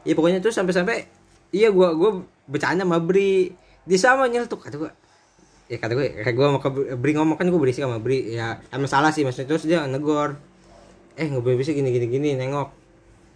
Iya 0.00 0.12
pokoknya 0.12 0.40
terus 0.40 0.54
sampai-sampai 0.54 1.04
iya 1.50 1.68
gua 1.68 1.92
gua 1.92 2.10
bercanda 2.44 2.84
sama 2.84 2.96
Bri. 2.96 3.52
Di 3.82 3.96
sama 3.96 4.26
nyeletuk 4.26 4.60
kata 4.60 4.76
gua. 4.76 4.90
Ya 5.66 5.76
kata 5.76 5.92
gue 5.92 6.08
kayak 6.14 6.32
gua 6.32 6.46
mau 6.50 6.60
ke 6.62 6.68
Bri 6.94 7.12
ngomong 7.12 7.34
kan 7.34 7.46
gua 7.46 7.58
berisik 7.58 7.82
sama 7.82 7.96
Bri. 7.96 8.32
Ya 8.32 8.60
emang 8.70 8.88
salah 8.88 9.10
sih 9.10 9.24
maksudnya. 9.24 9.50
Terus 9.50 9.64
dia 9.64 9.84
negor 9.84 10.40
eh 11.12 11.26
nggak 11.26 11.40
boleh 11.40 11.56
berisik 11.56 11.74
gini 11.74 11.90
gini 11.90 12.06
gini 12.06 12.28
nengok. 12.32 12.72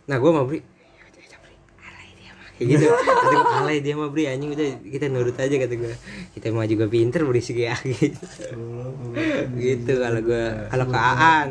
Nah 0.06 0.16
gua 0.16 0.30
sama 0.32 0.42
Bri 0.46 0.56
"Ya, 0.56 0.64
ya, 1.06 1.26
ya, 1.26 1.36
Bri, 1.38 1.52
alay 1.78 2.08
dia 2.14 2.32
mah." 2.32 2.48
Kayak 2.60 2.76
gitu 2.76 2.84
kata 2.92 3.24
gua 3.32 3.64
alay 3.64 3.80
dia 3.80 3.96
mah 3.96 4.12
Bri 4.12 4.28
anjing 4.28 4.52
udah 4.52 4.68
kita 4.84 5.08
nurut 5.08 5.32
aja 5.40 5.56
kata 5.56 5.74
gua 5.80 5.96
kita 6.36 6.46
mah 6.52 6.68
juga 6.68 6.84
pinter 6.92 7.24
berisik 7.24 7.56
ya 7.56 7.72
gitu 7.88 8.20
gitu 9.56 9.92
kalau 9.96 10.20
gua 10.20 10.68
kalau 10.68 10.86
ke 10.92 10.98
Aan 11.00 11.50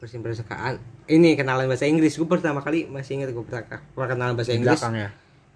terus 0.00 0.10
impresi 0.16 0.40
ke 0.40 0.56
Aan 0.56 0.80
ini 1.04 1.36
kenalan 1.36 1.68
bahasa 1.68 1.84
Inggris 1.84 2.16
gue 2.16 2.24
pertama 2.24 2.64
kali 2.64 2.88
masih 2.88 3.20
ingat 3.20 3.36
gue 3.36 3.44
pernah 3.44 4.08
kenalan 4.08 4.32
bahasa 4.32 4.56
Inggris 4.56 4.80
belakang 4.80 4.96
ya. 4.96 5.08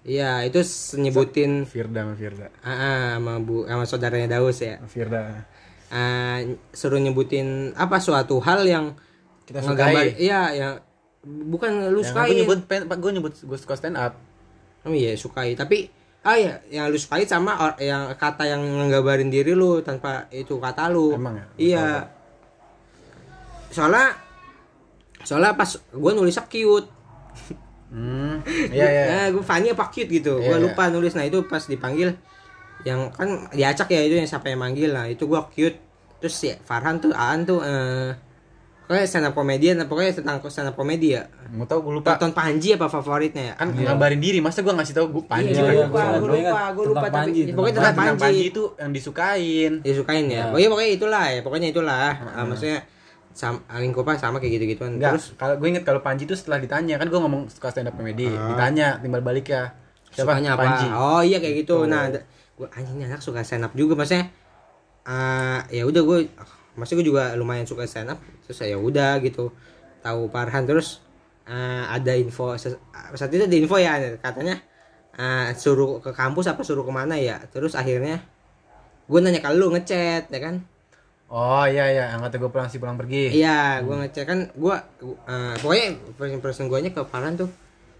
iya 0.05 0.31
itu 0.45 0.61
nyebutin 1.01 1.65
Firda 1.65 2.05
sama 2.05 2.13
Firda. 2.13 2.47
ah, 2.61 3.17
sama 3.17 3.41
bu 3.41 3.65
sama 3.65 3.83
saudaranya 3.89 4.37
Daus 4.37 4.61
ya 4.61 4.77
Firda. 4.85 5.49
Ah, 5.89 6.45
suruh 6.69 7.01
nyebutin 7.01 7.73
apa 7.73 7.97
suatu 7.97 8.37
hal 8.45 8.61
yang 8.69 8.93
Kita 9.49 9.65
sukai. 9.65 10.21
iya 10.21 10.53
yang 10.53 10.73
bukan 11.25 11.89
lu 11.89 12.05
Yang 12.05 12.13
gue 12.13 12.37
nyebut 12.45 12.59
pen, 12.69 12.85
gue 12.85 13.11
nyebut 13.17 13.33
gue 13.33 13.57
suka 13.57 13.73
stand 13.73 13.97
up. 13.97 14.13
Oh 14.85 14.93
iya 14.93 15.15
sukai 15.15 15.55
tapi 15.55 15.89
ah 16.19 16.35
ya 16.35 16.59
yang 16.67 16.91
lu 16.91 16.99
sukai 16.99 17.23
sama 17.23 17.55
or- 17.57 17.79
yang 17.79 18.11
kata 18.15 18.43
yang 18.43 18.59
nggambarin 18.59 19.31
diri 19.31 19.55
lu 19.55 19.79
tanpa 19.79 20.27
itu 20.29 20.59
kata 20.59 20.91
lu 20.91 21.15
Emang 21.15 21.39
ya? 21.39 21.45
iya 21.57 21.87
soalnya 23.69 24.15
soalnya 25.23 25.55
pas 25.55 25.69
gue 25.75 26.11
nulisnya 26.15 26.45
cute 26.47 26.89
Hmm, 27.89 28.45
iya 28.69 28.85
iya. 28.85 29.03
Nah, 29.09 29.27
gue 29.33 29.41
Fanny 29.41 29.73
apa 29.73 29.89
cute 29.89 30.13
gitu. 30.13 30.37
Iya, 30.37 30.45
gue 30.45 30.57
iya. 30.61 30.65
lupa 30.69 30.93
nulis. 30.93 31.17
Nah, 31.17 31.25
itu 31.25 31.41
pas 31.49 31.65
dipanggil 31.65 32.13
yang 32.85 33.09
kan 33.09 33.49
diacak 33.49 33.89
ya 33.89 34.05
itu 34.05 34.13
yang 34.13 34.29
siapa 34.29 34.45
yang 34.53 34.61
manggil. 34.61 34.93
Nah, 34.93 35.09
itu 35.09 35.25
gue 35.25 35.41
cute. 35.57 35.81
Terus 36.21 36.37
ya 36.45 36.55
Farhan 36.61 37.01
tuh 37.01 37.09
Aan 37.17 37.49
tuh 37.49 37.65
eh 37.65 38.13
pokoknya 38.89 39.05
stand 39.05 39.29
up 39.29 39.37
komedian 39.37 39.77
pokoknya 39.85 40.17
tentang 40.17 40.41
stand 40.49 40.65
up 40.65 40.73
komedi 40.73 41.13
ya. 41.13 41.29
Mau 41.53 41.69
tau 41.69 41.85
gue 41.85 41.93
lupa. 41.93 42.17
Tonton 42.17 42.33
Panji 42.33 42.73
apa 42.73 42.89
favoritnya 42.89 43.43
ya? 43.43 43.53
Kan 43.53 43.77
ngabarin 43.77 44.17
diri, 44.17 44.41
masa 44.41 44.65
gue 44.65 44.73
ngasih 44.73 44.97
tau 44.97 45.13
gue 45.13 45.21
Panji 45.29 45.53
Iya, 45.53 45.61
kan? 45.61 45.69
gue 45.69 45.85
lupa, 45.85 46.01
Gua 46.01 46.17
gue 46.17 46.29
lupa, 46.41 46.61
gue 46.73 46.85
lupa 46.89 47.05
tentang 47.05 47.13
tapi 47.13 47.29
Panji, 47.29 47.41
pokoknya 47.53 47.75
tentang 47.77 47.93
Panji. 47.93 48.17
Panji. 48.25 48.43
itu 48.49 48.63
yang 48.81 48.89
disukain. 48.89 49.71
disukain 49.85 50.25
ya. 50.25 50.49
Pokoknya 50.49 50.69
pokoknya 50.73 50.91
itulah 50.97 51.25
ya, 51.29 51.39
pokoknya 51.45 51.67
itulah. 51.69 52.09
Ah, 52.33 52.45
maksudnya 52.49 52.79
sama 53.29 53.61
lingkupan 53.77 54.17
sama 54.17 54.41
kayak 54.41 54.57
gitu-gituan. 54.57 54.97
Enggak, 54.97 55.21
Terus 55.21 55.37
kalau 55.37 55.53
gue 55.61 55.67
inget 55.69 55.85
kalau 55.85 56.01
Panji 56.01 56.25
itu 56.25 56.33
setelah 56.33 56.57
ditanya 56.57 56.97
kan 56.97 57.05
gue 57.13 57.19
ngomong 57.21 57.45
suka 57.53 57.69
stand 57.69 57.87
up 57.87 57.95
comedy, 57.95 58.25
ditanya 58.25 58.97
timbal 58.97 59.21
balik 59.21 59.53
ya. 59.53 59.69
Siapa? 60.09 60.33
sukanya 60.33 60.57
apa? 60.57 60.65
Panji. 60.65 60.85
Oh 60.89 61.21
iya 61.21 61.37
kayak 61.37 61.61
gitu. 61.61 61.85
Nah, 61.85 62.09
gue 62.57 62.67
anjing 62.73 62.97
ini 62.97 63.05
anak 63.05 63.21
suka 63.21 63.45
stand 63.45 63.69
up 63.69 63.77
juga 63.77 63.93
maksudnya. 63.93 64.33
eh 65.05 65.59
ya 65.69 65.85
udah 65.85 66.01
gue 66.01 66.19
maksudnya 66.77 67.01
gue 67.01 67.07
juga 67.13 67.23
lumayan 67.39 67.65
suka 67.65 67.85
stand 67.89 68.13
up 68.13 68.19
terus 68.45 68.61
ya 68.65 68.77
udah 68.77 69.17
gitu 69.23 69.53
tahu 70.05 70.29
Farhan 70.33 70.65
terus 70.69 71.01
eh, 71.49 71.83
ada 71.85 72.13
info 72.17 72.53
saat 72.57 73.29
itu 73.31 73.43
ada 73.45 73.57
info 73.57 73.77
ya 73.77 73.97
katanya 74.21 74.61
eh, 75.17 75.53
suruh 75.57 76.01
ke 76.03 76.11
kampus 76.13 76.51
apa 76.51 76.61
suruh 76.65 76.85
ke 76.85 76.93
mana 76.93 77.17
ya 77.17 77.41
terus 77.49 77.73
akhirnya 77.73 78.21
gue 79.09 79.19
nanya 79.21 79.41
ke 79.41 79.49
lu 79.57 79.73
ngechat 79.73 80.29
ya 80.29 80.41
kan 80.41 80.61
Oh 81.29 81.61
iya 81.69 81.93
iya, 81.93 82.03
yang 82.09 82.25
kata 82.25 82.41
gue 82.41 82.49
pulang 82.49 82.65
sih 82.73 82.81
pulang 82.81 82.97
pergi. 82.97 83.29
Iya, 83.29 83.85
gua 83.85 84.01
ngecek 84.01 84.25
kan 84.25 84.39
gua 84.57 84.81
uh, 85.29 85.53
pokoknya 85.61 85.93
first 86.17 86.33
impression 86.33 86.65
guanya 86.65 86.89
ke 86.89 87.05
Farhan 87.05 87.37
tuh 87.37 87.45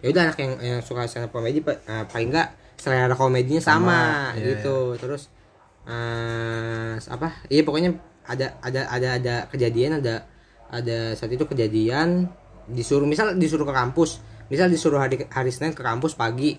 ya 0.01 0.09
udah 0.09 0.33
anak 0.33 0.37
yang, 0.41 0.53
yang 0.57 0.79
suka 0.81 1.05
stand 1.05 1.29
up 1.29 1.31
komedi 1.37 1.61
pa- 1.61 1.77
uh, 1.77 2.09
paling 2.09 2.33
enggak 2.33 2.57
selera 2.81 3.13
komedinya 3.13 3.61
sama, 3.61 4.33
Sama, 4.33 4.33
iya, 4.33 4.57
gitu. 4.57 4.97
Terus 4.97 5.29
uh, 5.85 6.97
apa? 6.97 7.45
Iya 7.53 7.61
pokoknya 7.61 7.93
ada 8.29 8.61
ada 8.61 8.85
ada 8.93 9.09
ada 9.17 9.35
kejadian 9.49 9.99
ada 9.99 10.29
ada 10.69 11.17
saat 11.17 11.33
itu 11.33 11.49
kejadian 11.49 12.29
disuruh 12.69 13.09
misal 13.09 13.33
disuruh 13.33 13.65
ke 13.65 13.73
kampus 13.73 14.21
misal 14.53 14.69
disuruh 14.69 15.01
hari 15.01 15.25
hari 15.33 15.49
Senin 15.49 15.73
ke 15.73 15.81
kampus 15.81 16.13
pagi 16.13 16.57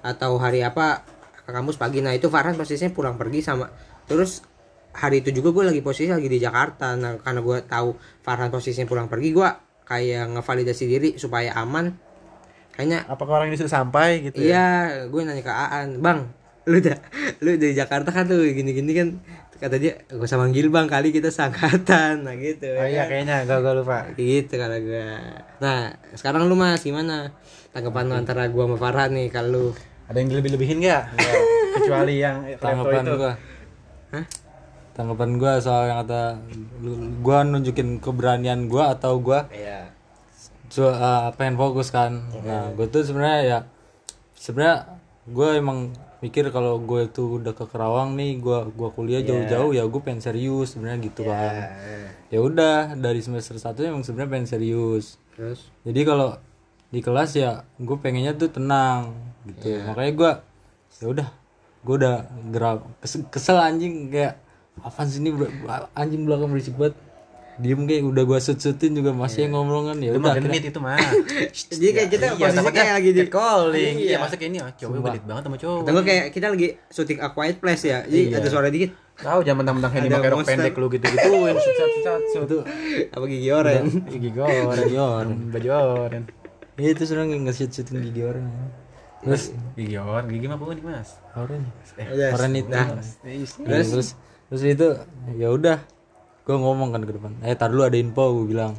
atau 0.00 0.38
hari 0.40 0.62
apa 0.64 1.02
ke 1.44 1.50
kampus 1.50 1.76
pagi. 1.76 1.98
Nah 2.00 2.14
itu 2.14 2.30
Farhan 2.30 2.54
posisinya 2.54 2.94
pulang 2.94 3.18
pergi 3.18 3.42
sama 3.42 3.66
terus 4.06 4.46
hari 4.90 5.22
itu 5.22 5.30
juga 5.30 5.54
gue 5.54 5.64
lagi 5.74 5.82
posisi 5.82 6.10
lagi 6.10 6.30
di 6.30 6.38
Jakarta. 6.38 6.94
Nah 6.94 7.18
karena 7.18 7.40
gue 7.42 7.58
tahu 7.66 7.98
Farhan 8.22 8.50
posisinya 8.54 8.86
pulang 8.86 9.06
pergi 9.10 9.30
gue 9.34 9.48
kayak 9.86 10.38
ngevalidasi 10.38 10.84
diri 10.86 11.08
supaya 11.18 11.54
aman. 11.58 11.90
Kayaknya 12.70 13.02
Apakah 13.10 13.42
orang 13.42 13.50
ini 13.50 13.58
sudah 13.58 13.82
sampai 13.82 14.30
gitu 14.30 14.40
ya? 14.40 14.46
Iya, 14.46 14.68
gue 15.10 15.20
nanya 15.26 15.42
ke 15.42 15.52
Aan, 15.52 15.98
bang, 16.00 16.32
lu 16.70 16.78
udah, 16.78 16.96
lu 17.42 17.58
dari 17.58 17.74
Jakarta 17.74 18.14
kan 18.14 18.30
tuh 18.30 18.46
gini-gini 18.46 18.94
kan, 18.94 19.08
kata 19.60 19.76
dia, 19.76 20.00
gue 20.08 20.24
sama 20.24 20.48
manggil 20.48 20.72
bang 20.72 20.88
kali 20.88 21.12
kita 21.12 21.28
sangkatan, 21.28 22.24
nah 22.24 22.34
gitu. 22.34 22.66
Oh 22.72 22.86
iya 22.88 23.04
kan. 23.04 23.22
kayaknya 23.22 23.44
gak 23.44 23.60
gue 23.60 23.74
lupa. 23.76 23.98
Gitu 24.16 24.54
kata 24.56 24.76
gue. 24.80 25.06
Nah, 25.60 25.92
sekarang 26.16 26.48
lu 26.48 26.56
mas 26.56 26.80
gimana? 26.80 27.36
Tanggapan 27.70 28.08
lu 28.08 28.14
antara 28.16 28.48
gue 28.48 28.64
sama 28.64 28.80
Farhan 28.80 29.12
nih 29.12 29.28
kalau 29.28 29.48
lu. 29.52 29.64
Ada 30.08 30.16
yang 30.24 30.28
dilebih-lebihin 30.32 30.80
nggak? 30.80 31.02
Kecuali 31.76 32.14
yang 32.18 32.42
tanggapan 32.64 33.04
Hah? 34.10 34.26
tanggapan 34.90 35.38
gua 35.40 35.56
soal 35.62 35.88
yang 35.88 36.02
kata 36.04 36.22
gua 37.24 37.46
nunjukin 37.46 38.02
keberanian 38.02 38.66
gua 38.68 38.92
atau 38.92 39.16
gua 39.22 39.48
Iya. 39.48 39.88
so, 40.68 40.90
uh, 40.90 41.30
pengen 41.40 41.56
fokus 41.56 41.88
kan 41.88 42.20
nah 42.44 42.68
gue 42.74 42.86
tuh 42.90 43.02
sebenarnya 43.06 43.40
ya 43.42 43.58
sebenarnya 44.36 44.98
gue 45.30 45.48
emang 45.56 45.90
mikir 46.20 46.52
kalau 46.52 46.76
gue 46.80 47.08
tuh 47.08 47.40
udah 47.40 47.56
ke 47.56 47.64
Kerawang 47.64 48.12
nih 48.12 48.36
gua 48.36 48.68
gua 48.68 48.92
kuliah 48.92 49.24
jauh-jauh 49.24 49.72
ya 49.72 49.88
gue 49.88 50.00
pengen 50.04 50.20
serius 50.20 50.76
sebenarnya 50.76 51.08
gitu 51.08 51.24
kan. 51.24 51.72
Ya 52.28 52.38
udah 52.44 52.94
dari 52.96 53.24
semester 53.24 53.56
satu 53.56 53.80
emang 53.80 54.04
sebenarnya 54.04 54.30
pengen 54.36 54.48
serius. 54.48 55.16
Terus? 55.34 55.72
jadi 55.88 56.04
kalau 56.04 56.36
di 56.92 57.00
kelas 57.00 57.32
ya 57.32 57.64
gue 57.80 57.96
pengennya 57.96 58.36
tuh 58.36 58.52
tenang 58.52 59.16
gitu. 59.48 59.80
Makanya 59.88 60.12
gue 60.12 60.32
ya 61.00 61.06
udah 61.08 61.28
gue 61.80 61.94
udah 61.96 62.16
gerak 62.52 62.84
kesel, 63.00 63.24
kesel 63.32 63.56
anjing 63.56 64.12
kayak 64.12 64.36
apa 64.84 65.00
sih 65.08 65.24
ini 65.24 65.32
anjing 65.96 66.28
belakang 66.28 66.52
berisik 66.52 66.76
banget 66.76 66.96
diem 67.60 67.84
kayak 67.84 68.02
udah 68.02 68.24
gue 68.24 68.38
sut-sutin 68.38 68.92
juga 68.92 69.12
masih 69.12 69.46
ngomong 69.46 69.82
kan 69.86 69.96
ya 69.98 70.10
udah 70.12 70.32
genit 70.34 70.64
itu 70.66 70.78
mah. 70.78 70.96
Jadi 71.70 71.86
kayak 71.90 72.08
kita 72.08 72.26
Iya, 72.26 72.32
posisinya 72.32 72.56
takutnya 72.58 72.80
kayak 72.80 72.94
lagi 72.96 73.10
di 73.10 73.22
calling. 73.26 73.94
Iya, 73.94 74.06
Iya. 74.06 74.16
masa 74.18 74.34
kayak 74.34 74.50
ini 74.50 74.58
oh, 74.58 74.70
cowok 74.72 75.00
genit 75.04 75.22
banget 75.22 75.42
sama 75.44 75.56
cowok. 75.56 75.80
Atau 75.84 76.02
kayak 76.02 76.24
kita 76.30 76.46
lagi 76.48 76.68
syuting 76.88 77.18
A 77.18 77.28
Quiet 77.30 77.56
Place 77.56 77.84
ya. 77.84 77.98
Jadi 78.02 78.22
ada 78.32 78.48
suara 78.48 78.68
dikit. 78.68 78.90
Tahu 79.14 79.38
jangan 79.42 79.58
mentang-mentang 79.60 79.92
Hendy 79.92 80.08
pakai 80.08 80.30
rok 80.30 80.40
pendek 80.42 80.74
lu 80.74 80.86
gitu-gituin 80.88 81.52
susat-susat 81.54 82.20
itu 82.40 82.58
Apa 83.12 83.24
gigi 83.26 83.50
oren. 83.50 83.84
gigi 84.08 84.30
goreng, 84.30 84.64
Gigi 84.80 84.96
oranye. 84.96 85.36
baju 85.52 85.68
oren. 86.00 86.22
ya 86.74 86.88
itu 86.88 87.02
sudah 87.04 87.28
nge-shoot-shootin 87.28 88.00
gigi 88.00 88.24
orang 88.24 88.48
terus 89.20 89.52
Gigi 89.76 90.00
oren, 90.00 90.24
gigi 90.24 90.48
mah 90.48 90.56
bukan 90.56 90.80
nih, 90.80 90.84
Mas. 90.86 91.20
orang 91.36 91.60
Yes. 92.08 92.32
orang 92.32 92.52
itu 92.56 92.72
Nah, 92.72 92.86
terus 93.60 93.86
terus 93.92 94.08
terus 94.48 94.62
itu 94.64 94.88
ya 95.36 95.48
udah 95.50 95.84
gue 96.50 96.58
ngomong 96.58 96.90
kan 96.90 97.06
ke 97.06 97.14
depan. 97.14 97.32
Eh 97.46 97.54
tar 97.54 97.70
dulu 97.70 97.86
ada 97.86 97.94
info 97.94 98.42
gue 98.42 98.50
bilang. 98.50 98.74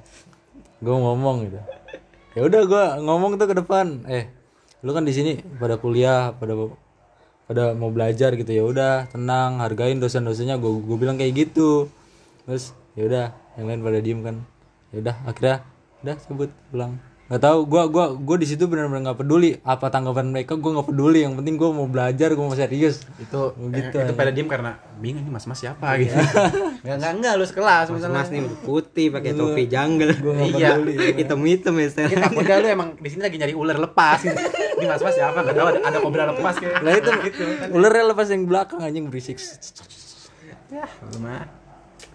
Gue 0.83 0.91
ngomong 0.91 1.47
gitu. 1.47 1.59
Ya 2.35 2.41
udah 2.43 2.61
gue 2.67 2.83
ngomong 3.07 3.39
tuh 3.39 3.47
ke 3.47 3.55
depan. 3.55 4.03
Eh 4.11 4.27
lu 4.83 4.91
kan 4.91 5.07
di 5.07 5.15
sini 5.15 5.39
pada 5.55 5.79
kuliah 5.79 6.35
pada 6.35 6.51
pada 7.47 7.71
mau 7.71 7.87
belajar 7.87 8.35
gitu. 8.35 8.51
Ya 8.51 8.67
udah 8.67 9.07
tenang 9.07 9.63
hargain 9.63 10.03
dosen-dosennya. 10.03 10.59
Gue 10.59 10.83
gue 10.83 10.97
bilang 10.99 11.15
kayak 11.15 11.47
gitu. 11.47 11.87
Terus 12.43 12.75
ya 12.99 13.07
udah 13.07 13.25
yang 13.55 13.71
lain 13.71 13.81
pada 13.87 13.99
diem 14.03 14.19
kan. 14.19 14.35
Ya 14.91 14.99
udah 14.99 15.15
akhirnya 15.23 15.63
udah 16.03 16.15
sebut 16.19 16.51
pulang 16.75 16.99
nggak 17.31 17.47
tahu 17.47 17.59
gua 17.63 17.87
gua 17.87 18.05
gua 18.11 18.35
di 18.35 18.43
situ 18.43 18.67
benar-benar 18.67 19.07
nggak 19.07 19.19
peduli 19.23 19.55
apa 19.63 19.87
tanggapan 19.87 20.35
mereka 20.35 20.59
gua 20.59 20.75
nggak 20.75 20.87
peduli 20.91 21.23
yang 21.23 21.39
penting 21.39 21.55
gua 21.55 21.71
mau 21.71 21.87
belajar 21.87 22.35
gua 22.35 22.51
mau 22.51 22.57
serius 22.59 23.07
Itu 23.15 23.55
Gitu 23.71 23.95
eh, 23.95 24.03
itu 24.03 24.13
pada 24.19 24.35
diem 24.35 24.51
karena 24.51 24.75
bingung 24.99 25.23
ini 25.23 25.31
mas-mas 25.31 25.63
siapa 25.63 25.95
gitu. 25.95 26.11
Enggak 26.83 26.97
enggak 26.99 27.11
enggak 27.15 27.33
lu 27.39 27.45
sekelas 27.47 27.85
misalnya. 27.87 28.19
Mas 28.19 28.29
nih 28.35 28.41
putih 28.67 29.07
pakai 29.15 29.31
topi 29.31 29.63
jungle. 29.71 30.11
Iya. 30.43 30.75
Hitam-hitam 31.15 31.73
ya 31.79 31.87
Kita 31.87 32.03
setelan. 32.09 32.21
takutnya 32.27 32.55
lu 32.59 32.67
emang 32.67 32.89
di 32.99 33.09
sini 33.09 33.21
lagi 33.23 33.37
nyari 33.39 33.53
ular 33.55 33.77
lepas. 33.79 34.19
Ini 34.27 34.85
mas-mas 34.91 35.13
siapa? 35.15 35.39
Enggak 35.39 35.55
tahu 35.55 35.67
ada, 35.71 35.79
ada 35.87 35.97
kobra 36.03 36.23
lepas 36.35 36.55
kayak. 36.59 36.83
Lah 36.83 36.93
itu 36.99 37.09
ularnya 37.71 38.03
lepas 38.11 38.27
yang 38.27 38.43
belakang 38.43 38.79
anjing 38.83 39.07
berisik. 39.07 39.39
Ya. 40.67 40.85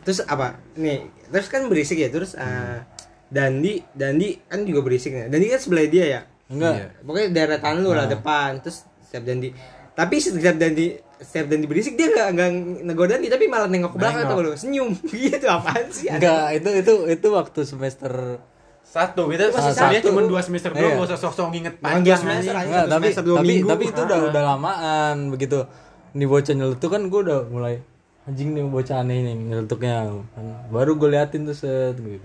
Terus 0.06 0.22
apa? 0.28 0.60
Nih, 0.78 1.08
terus 1.32 1.48
kan 1.48 1.66
berisik 1.66 1.98
ya. 1.98 2.08
Terus 2.12 2.36
eh, 2.38 2.78
Dandi, 3.26 3.82
Dandi 3.90 4.28
kan 4.44 4.62
juga 4.62 4.80
berisik 4.82 5.10
nih. 5.10 5.26
Dandi 5.26 5.46
kan 5.46 5.60
sebelah 5.60 5.86
dia 5.86 6.04
ya. 6.06 6.20
Enggak. 6.46 6.74
Iya. 6.74 6.86
Pokoknya 7.02 7.28
deretan 7.32 7.80
lu 7.80 7.90
lah 7.90 8.06
depan. 8.06 8.58
Terus 8.60 8.86
setiap 9.02 9.22
Dandi 9.24 9.50
tapi 9.96 10.20
setiap 10.20 10.60
Dandi 10.60 10.92
setiap 11.16 11.48
Dandi 11.48 11.64
berisik 11.64 11.96
dia 11.96 12.12
nggak 12.12 12.28
nggak 12.36 12.48
nego 12.84 13.04
Dandi 13.08 13.32
tapi 13.32 13.48
malah 13.48 13.64
nengok 13.64 13.96
ke 13.96 13.98
belakang 13.98 14.28
atau 14.28 14.44
lu 14.44 14.52
senyum 14.52 14.92
gitu 15.24 15.48
apaan 15.48 15.88
sih 15.88 16.12
Enggak, 16.12 16.52
itu 16.52 16.68
itu 16.76 16.92
itu 17.08 17.26
waktu 17.32 17.60
semester 17.64 18.12
Satu, 18.86 19.26
kita 19.26 19.48
Masih 19.50 19.72
kuliah 19.74 19.98
satu. 19.98 20.08
cuma 20.08 20.20
dua 20.22 20.40
semester 20.40 20.70
doang, 20.70 20.84
Iya. 20.84 20.94
gak 20.94 21.08
usah 21.10 21.18
sok-sok 21.18 21.48
nginget 21.50 21.74
Panjang 21.80 22.20
semester 22.20 22.54
aja. 22.54 22.64
Enggak, 22.64 22.84
satu 22.84 22.92
tapi 22.92 23.04
semester, 23.04 23.24
dua 23.24 23.36
tapi 23.36 23.48
minggu. 23.48 23.68
tapi 23.68 23.84
itu 23.88 24.00
udah 24.04 24.18
udah 24.30 24.42
lamaan 24.46 25.16
begitu. 25.28 25.58
Nih 26.12 26.26
bocah 26.26 26.54
nyeletuk 26.54 26.90
kan 26.92 27.02
gue 27.08 27.20
udah 27.24 27.40
mulai 27.48 27.74
anjing 28.24 28.48
nih 28.52 28.62
bocah 28.62 28.96
aneh 29.00 29.18
nih 29.22 29.34
nyeletuknya. 29.34 29.96
Baru 30.68 30.92
gue 30.94 31.08
liatin 31.08 31.44
tuh 31.44 31.56
set 31.56 31.96
gitu. 31.96 32.24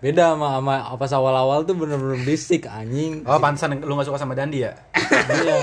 Beda 0.00 0.32
sama 0.32 0.56
sama 0.56 0.74
apa 0.96 1.04
awal-awal 1.12 1.68
tuh 1.68 1.76
bener-bener 1.76 2.16
berisik 2.24 2.64
anjing. 2.64 3.20
Oh, 3.28 3.36
pantesan 3.36 3.76
lu 3.84 3.92
gak 4.00 4.08
suka 4.08 4.16
sama 4.16 4.32
Dandi 4.32 4.64
ya? 4.64 4.72
Iya. 4.96 5.56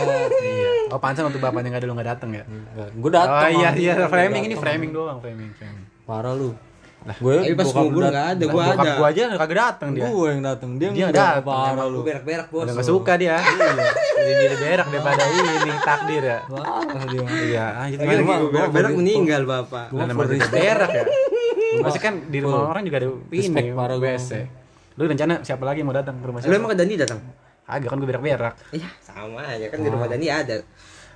iya. 0.46 0.70
Oh, 0.94 1.02
pantesan 1.02 1.34
waktu 1.34 1.42
bapaknya 1.42 1.74
gak 1.74 1.82
ada 1.82 1.88
lu 1.90 1.94
gak 1.98 2.10
dateng 2.14 2.30
ya? 2.38 2.44
Gue 2.94 3.10
datang. 3.10 3.50
Oh 3.50 3.50
iya, 3.50 3.74
iya, 3.74 3.94
framing 4.06 4.46
ini 4.46 4.54
framing 4.54 4.94
doang, 4.94 5.18
framing, 5.18 5.50
framing. 5.58 5.86
Parah 6.06 6.38
lu. 6.38 6.54
Gue 7.18 7.40
tapi 7.40 7.56
pas 7.56 7.70
gugur 7.72 8.04
dat- 8.04 8.12
nggak 8.12 8.28
ada 8.36 8.46
bokap 8.52 8.76
ada 8.84 8.92
gua 9.00 9.08
aja 9.16 9.24
kagak 9.40 9.58
dateng 9.58 9.90
dia. 9.96 10.06
Gue 10.12 10.28
yang 10.28 10.44
datang. 10.44 10.70
Dia, 10.76 10.90
Dia 10.92 11.06
enggak 11.08 11.14
datang, 11.16 11.46
parah 11.48 11.86
Lu 11.88 11.94
lu. 11.96 12.00
berak-berak 12.04 12.48
bos 12.52 12.64
Udah 12.68 12.74
gak 12.76 12.88
suka 12.88 13.14
dia. 13.16 13.36
Lebih 14.18 14.34
milih 14.44 14.58
berak 14.60 14.88
daripada 14.92 15.24
ini 15.24 15.72
takdir 15.82 16.24
ya. 16.26 16.40
Parah 16.52 17.06
dia. 17.08 17.26
Iya, 17.26 17.66
anjir 17.80 17.98
gimana? 18.04 18.18
lagi 18.22 18.46
berak-berak 18.52 18.92
meninggal 18.94 19.42
bapak 19.48 19.86
for 19.90 20.28
berak 20.52 20.90
ya. 20.92 21.06
Masih 21.78 22.00
kan 22.00 22.14
di 22.26 22.40
rumah 22.40 22.72
orang 22.72 22.84
juga 22.84 22.98
ada 23.00 23.10
ini 23.30 23.72
gua. 23.72 23.88
WC. 23.98 24.32
Lu 24.96 25.04
rencana 25.06 25.34
siapa 25.42 25.62
lagi 25.62 25.82
yang 25.82 25.90
mau 25.90 25.98
datang 25.98 26.18
ke 26.18 26.26
rumah 26.26 26.40
lu 26.40 26.46
siapa? 26.46 26.58
emang 26.58 26.72
ke 26.74 26.78
Dandi 26.78 26.96
datang 26.96 27.20
Agak 27.68 27.92
kan 27.92 28.00
gue 28.00 28.08
berak-berak. 28.08 28.56
iya 28.72 28.88
sama 28.98 29.44
aja 29.44 29.68
kan 29.68 29.84
di 29.84 29.90
rumah 29.92 30.08
Dandi 30.08 30.28
ada 30.28 30.58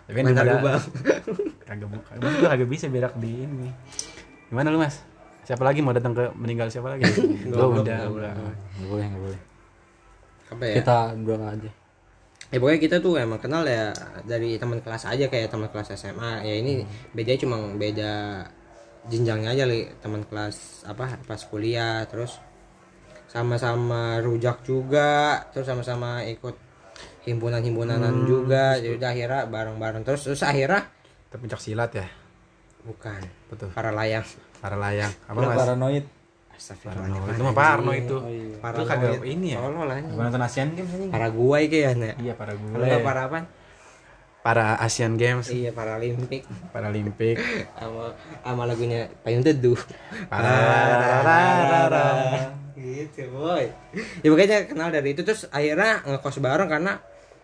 Tapi 0.03 0.15
kan 0.17 0.25
ada 0.29 0.43
lubang. 0.45 0.81
kagak 1.69 1.87
buka. 1.87 2.11
Gue 2.19 2.29
kagak 2.43 2.69
bisa 2.69 2.85
berak 2.87 3.13
di 3.15 3.47
ini. 3.47 3.71
Gimana 4.51 4.67
lu, 4.67 4.77
Mas? 4.77 4.99
Siapa 5.41 5.63
lagi 5.63 5.79
mau 5.79 5.95
datang 5.95 6.11
ke 6.11 6.27
meninggal 6.35 6.67
siapa 6.67 6.91
lagi? 6.91 7.07
Gue 7.47 7.55
udah, 7.79 8.11
udah. 8.11 8.31
Nggak 8.35 8.87
boleh, 8.87 9.05
nggak 9.07 9.23
boleh. 9.23 9.39
apa 10.51 10.63
ya 10.67 10.75
Kita 10.77 10.97
berdua 11.15 11.47
aja. 11.49 11.71
ya 12.51 12.57
pokoknya 12.59 12.79
kita 12.83 12.95
tuh 12.99 13.15
emang 13.15 13.39
kenal 13.39 13.63
ya 13.63 13.95
dari 14.21 14.59
teman 14.59 14.83
kelas 14.83 15.07
aja 15.07 15.25
kayak 15.25 15.47
teman 15.47 15.71
kelas 15.71 15.95
SMA 15.95 16.43
ya 16.43 16.59
ini 16.59 16.83
bedanya 17.15 17.39
cuma 17.39 17.55
beda 17.71 18.11
jenjangnya 19.03 19.49
aja 19.51 19.65
li 19.65 19.89
teman 19.97 20.21
kelas 20.21 20.85
apa 20.85 21.17
pas 21.23 21.41
kuliah 21.43 22.05
terus 22.05 22.37
sama-sama 23.25 24.19
rujak 24.19 24.61
juga 24.61 25.41
terus 25.49 25.65
sama-sama 25.65 26.21
ikut 26.23 26.53
himpunan-himpunanan 27.23 28.25
juga 28.25 28.75
jadi 28.75 28.97
udah 28.97 29.09
akhirnya 29.09 29.41
bareng-bareng 29.47 30.03
terus 30.03 30.21
terus 30.23 30.41
akhirnya 30.41 30.89
Kita 31.25 31.35
puncak 31.37 31.61
silat 31.61 31.91
ya. 31.93 32.07
bukan 32.83 33.21
Betul. 33.47 33.69
para 33.71 33.89
layang 33.89 34.25
Para 34.59 34.75
layang. 34.75 35.09
Apa 35.25 35.37
Mas? 35.39 35.57
paranoid. 35.57 36.05
Parno. 36.85 37.17
Itu 37.25 37.41
mah 37.41 37.55
Parno 37.55 37.91
itu. 37.95 38.15
para 38.61 38.77
Itu 38.77 38.85
kagak 38.85 39.25
ini 39.25 39.55
ya. 39.55 39.57
tolol 39.57 39.89
lah 39.89 39.97
Gua 40.03 40.29
nonton 40.29 40.41
Asian 40.43 40.69
Games 40.75 40.91
anjing. 40.91 41.09
para 41.09 41.27
gua 41.31 41.57
kayaknya 41.63 42.13
Iya, 42.21 42.33
para 42.37 42.53
gue. 42.53 42.69
kalau 42.69 42.99
para 43.01 43.21
apa 43.25 43.37
Para 44.41 44.73
Asian 44.81 45.21
Games, 45.21 45.53
iya 45.53 45.69
Paralimpik. 45.69 46.41
Paralimpik. 46.73 47.37
sama 47.77 48.17
sama 48.41 48.65
lagunya 48.65 49.05
Payung 49.21 49.45
Teduh. 49.45 49.77
Pararararara. 50.33 52.49
gitu 52.73 53.29
boy. 53.29 53.69
Ya 54.25 54.27
makanya 54.33 54.65
kenal 54.65 54.89
dari 54.89 55.13
itu 55.13 55.21
terus 55.21 55.45
akhirnya 55.53 56.01
ngekos 56.01 56.41
bareng 56.41 56.65
karena 56.65 56.97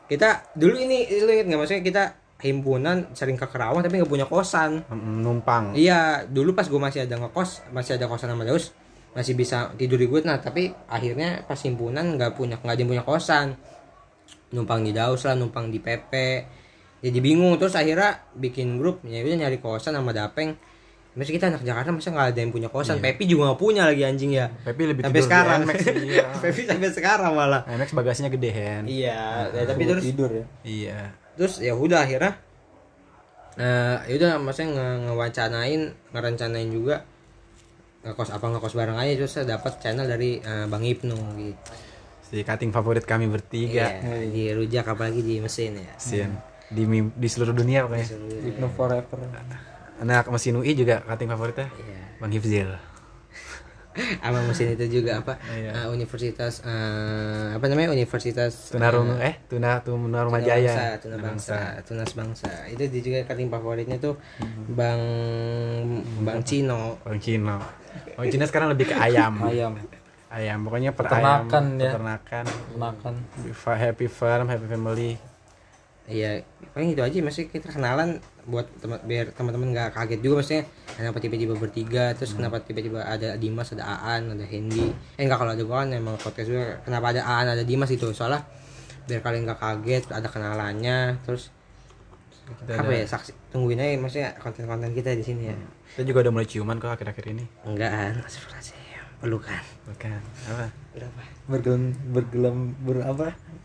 kita 0.09 0.49
dulu 0.57 0.73
ini 0.73 1.05
lu 1.21 1.29
inget 1.29 1.45
nggak? 1.45 1.59
Maksudnya 1.61 1.83
kita 1.85 2.03
himpunan 2.41 3.13
sering 3.13 3.37
ke 3.37 3.45
Kerawang 3.45 3.85
tapi 3.85 4.01
nggak 4.01 4.09
punya 4.09 4.25
kosan. 4.25 4.81
Numpang. 4.97 5.77
iya 5.77 6.25
dulu 6.25 6.57
pas 6.57 6.65
gue 6.65 6.81
masih 6.81 7.05
ada 7.05 7.17
ngekos 7.17 7.69
masih 7.73 7.97
ada 7.97 8.09
kosan 8.09 8.33
sama 8.33 8.45
Daus 8.45 8.73
masih 9.13 9.33
bisa 9.33 9.73
tidur 9.73 9.97
di 9.97 10.05
gue 10.05 10.21
nah 10.21 10.37
tapi 10.37 10.69
akhirnya 10.85 11.41
pas 11.49 11.57
himpunan 11.57 12.05
nggak 12.17 12.37
punya 12.37 12.57
nggak 12.57 12.73
ada 12.73 12.81
yang 12.81 12.89
punya 12.89 13.05
kosan. 13.05 13.53
Numpang 14.47 14.81
di 14.81 14.95
Daus 14.95 15.21
lah 15.27 15.37
numpang 15.37 15.69
di 15.69 15.77
PP 15.77 16.13
jadi 17.01 17.19
bingung 17.21 17.53
terus 17.61 17.77
akhirnya 17.77 18.25
bikin 18.33 18.81
grup 18.81 19.05
ya 19.05 19.21
udah 19.21 19.37
nyari 19.47 19.57
kosan 19.61 19.93
sama 19.97 20.11
Dapeng 20.13 20.57
Masa 21.17 21.33
kita 21.33 21.49
anak 21.49 21.65
Jakarta 21.65 21.89
masa 21.89 22.13
nggak 22.13 22.29
ada 22.29 22.39
yang 22.45 22.53
punya 22.53 22.69
kosan. 22.69 23.01
Pepi 23.01 23.25
juga 23.25 23.49
nggak 23.49 23.57
punya 23.57 23.89
lagi 23.89 24.05
anjing 24.05 24.37
ya. 24.37 24.53
Pepi 24.61 24.85
lebih 24.85 25.01
sampai 25.01 25.17
tidur 25.17 25.25
di 25.25 25.25
sekarang. 25.25 25.59
NMAX, 25.65 25.77
iya. 26.13 26.25
Pepi 26.37 26.61
sampai 26.69 26.89
sekarang 26.93 27.31
malah. 27.33 27.61
IMAX 27.65 27.89
bagasinya 27.97 28.29
gede 28.29 28.49
Hen 28.53 28.83
Iya, 28.85 29.49
ya, 29.49 29.65
tapi 29.65 29.81
terus 29.89 30.05
tidur 30.05 30.29
ya 30.29 30.45
iya 30.61 30.99
terus 31.37 31.61
ya 31.61 31.77
udah 31.77 32.03
akhirnya 32.03 32.33
eh 33.57 33.97
ya 34.09 34.13
udah 34.17 34.31
maksudnya 34.41 34.69
nge 34.73 34.87
ngewacanain 35.09 35.81
ngerencanain 36.13 36.69
juga 36.69 37.05
ngekos 38.05 38.29
apa 38.33 38.45
ngekos 38.53 38.73
bareng 38.77 38.97
aja 38.97 39.11
terus 39.17 39.31
saya 39.33 39.45
dapat 39.57 39.81
channel 39.81 40.05
dari 40.05 40.37
eh, 40.41 40.65
Bang 40.69 40.85
Ibnu 40.85 41.17
gitu. 41.41 41.71
si 42.27 42.43
cutting 42.45 42.69
favorit 42.69 43.05
kami 43.05 43.25
bertiga 43.25 43.87
Iya, 43.97 44.29
di 44.29 44.43
rujak 44.53 44.85
apalagi 44.85 45.23
di 45.23 45.39
mesin 45.39 45.79
ya. 45.79 45.93
Sian. 45.97 46.35
Di 46.67 46.83
di 47.15 47.27
seluruh 47.27 47.55
dunia 47.55 47.87
pokoknya. 47.87 48.07
Hypno 48.43 48.67
forever. 48.71 49.19
Anak 49.97 50.29
mesin 50.29 50.55
UI 50.55 50.75
juga 50.75 51.01
cutting 51.01 51.27
favoritnya. 51.27 51.67
Iya. 51.73 51.99
Bang 52.19 52.31
Hifzil. 52.31 52.69
Sama 54.21 54.45
mesin 54.45 54.77
itu 54.77 55.01
juga 55.01 55.25
apa? 55.25 55.41
Iya. 55.49 55.73
eh, 55.73 55.87
universitas 55.89 56.61
eh, 56.61 57.57
apa 57.57 57.65
namanya? 57.65 57.97
Universitas 57.97 58.69
Tunarungu 58.69 59.17
eh 59.17 59.41
Tuna 59.49 59.81
Tunarumah 59.81 60.37
Bangsa, 60.37 60.53
Jaya 60.53 61.01
Tuna 61.01 61.17
Bangsa, 61.17 61.57
Tunas 61.81 62.11
Bangsa. 62.13 62.49
Itu 62.69 62.85
dia 62.85 63.01
juga 63.01 63.25
cutting 63.25 63.49
favoritnya 63.49 63.97
tuh 63.97 64.21
Bang 64.69 65.01
Bang 66.21 66.45
Cino. 66.45 67.01
Bang 67.01 67.17
Cino. 67.17 67.57
Bang 68.13 68.27
Cino 68.29 68.45
sekarang 68.45 68.69
lebih 68.69 68.93
ke 68.93 68.95
ayam. 68.95 69.33
Ayam. 69.49 69.73
Ayam. 70.29 70.59
Pokoknya 70.61 70.93
per 70.93 71.09
Peternakan 71.09 71.63
ayam, 71.65 71.81
ya. 71.81 71.89
peternakan. 71.89 72.45
Fa- 73.55 73.79
happy 73.81 74.05
farm 74.05 74.45
happy 74.45 74.67
family 74.69 75.11
Iya, 76.07 76.39
paling 76.71 76.95
itu 76.95 77.03
aja 77.03 77.19
masih 77.19 77.51
kita 77.51 77.67
kenalan 77.67 78.23
buat 78.47 78.63
teman 78.79 78.95
biar 79.03 79.35
teman-teman 79.35 79.75
nggak 79.75 79.91
kaget 79.91 80.23
juga 80.23 80.39
maksudnya 80.39 80.63
kenapa 80.95 81.19
tiba-tiba 81.19 81.53
bertiga 81.59 82.15
terus 82.15 82.31
kenapa 82.31 82.63
tiba-tiba 82.63 83.03
ada 83.03 83.35
Dimas 83.35 83.75
ada 83.75 83.83
Aan 83.83 84.31
ada 84.31 84.47
Hendy 84.47 84.87
eh 85.19 85.27
enggak 85.27 85.43
kalau 85.43 85.51
ada 85.51 85.63
gua 85.67 85.83
kan 85.83 85.91
emang 85.91 86.15
podcast 86.15 86.47
juga 86.47 86.79
kenapa 86.87 87.11
ada 87.11 87.27
Aan 87.27 87.51
ada 87.51 87.67
Dimas 87.67 87.91
itu 87.91 88.07
soalnya 88.15 88.39
biar 89.03 89.19
kalian 89.19 89.43
nggak 89.43 89.59
kaget 89.59 90.03
ada 90.15 90.31
kenalannya 90.31 91.19
terus 91.27 91.51
Kita 92.47 92.79
apa 92.79 92.87
ada- 92.87 93.03
ya 93.03 93.05
saksi 93.05 93.31
tungguin 93.51 93.75
aja 93.75 93.99
maksudnya 93.99 94.31
konten-konten 94.39 94.95
kita 94.95 95.11
di 95.11 95.19
sini 95.19 95.51
ya. 95.51 95.55
Kita 95.91 96.07
juga 96.07 96.23
udah 96.23 96.31
mulai 96.31 96.47
ciuman 96.47 96.79
kok 96.79 96.95
akhir-akhir 96.95 97.35
ini. 97.35 97.43
Enggak 97.67 97.91
An 97.91 98.23
astagfirullahaladzim. 98.23 98.79
Pelukan. 99.19 99.63
Bukan 99.83 100.11
apa? 100.47 100.65
Berapa? 100.95 101.21
Bergelam 101.51 101.83
bergelam 102.15 102.57
ber 102.79 103.03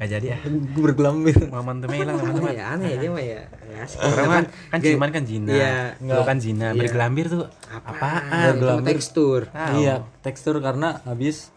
apa 0.02 0.08
nggak 0.08 0.10
jadi 0.12 0.26
ya 0.26 0.38
bergelam 0.82 1.16
gitu 1.22 1.44
Muhammad 1.46 1.74
tuh 1.78 1.88
hilang 1.92 2.16
aneh 2.16 2.18
teman-teman 2.18 2.52
ya 2.52 2.64
aneh 2.68 2.88
ya 2.88 2.96
dia 2.98 3.10
mah 3.10 3.22
ya 3.22 3.40
asik. 3.78 3.98
Orang 4.00 4.26
kan, 4.28 4.44
kan 4.68 4.78
ciuman 4.80 5.10
kan 5.10 5.22
zina. 5.24 5.48
Iya. 5.48 5.74
Enggak 5.96 6.24
kan 6.24 6.38
zina. 6.38 6.66
Iya. 6.68 6.80
Bergelambir 6.80 7.26
tuh 7.28 7.44
apaan, 7.68 8.42
Bergelambir. 8.52 8.88
tekstur 8.88 9.40
Tahu. 9.48 9.74
iya 9.76 9.94
tekstur 10.20 10.56
karena 10.58 10.88
habis 11.04 11.54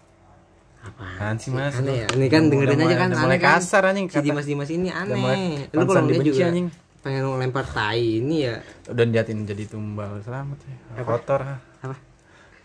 Apaan 0.79 1.35
sih 1.35 1.49
Mas? 1.49 1.73
aneh 1.75 1.97
ya 1.99 2.07
ini 2.13 2.25
kan 2.27 2.45
Udah 2.45 2.51
dengerin 2.51 2.77
mulai- 2.77 2.85
aja 2.87 2.97
kan 2.99 3.09
aneh 3.15 3.39
kan? 3.39 3.57
kasar 3.57 3.83
anjing 3.87 4.05
si 4.05 4.13
kata. 4.13 4.21
Dimas 4.23 4.45
Dimas 4.45 4.69
ini 4.69 4.87
aneh 4.87 5.17
mulai 5.17 5.65
lu 5.67 5.81
kalau 5.83 6.01
dia 6.03 6.13
dibenci, 6.13 6.29
juga 6.29 6.45
anjing. 6.45 6.67
pengen 7.01 7.23
lempar 7.35 7.65
tai 7.65 8.21
ini 8.21 8.35
ya 8.43 8.61
Udah 8.85 9.03
diatin 9.03 9.37
jadi 9.43 9.65
tumbal 9.65 10.21
selamat 10.21 10.57
ya. 10.61 11.01
Kotor 11.01 11.41
ha. 11.41 11.55
apa 11.81 11.97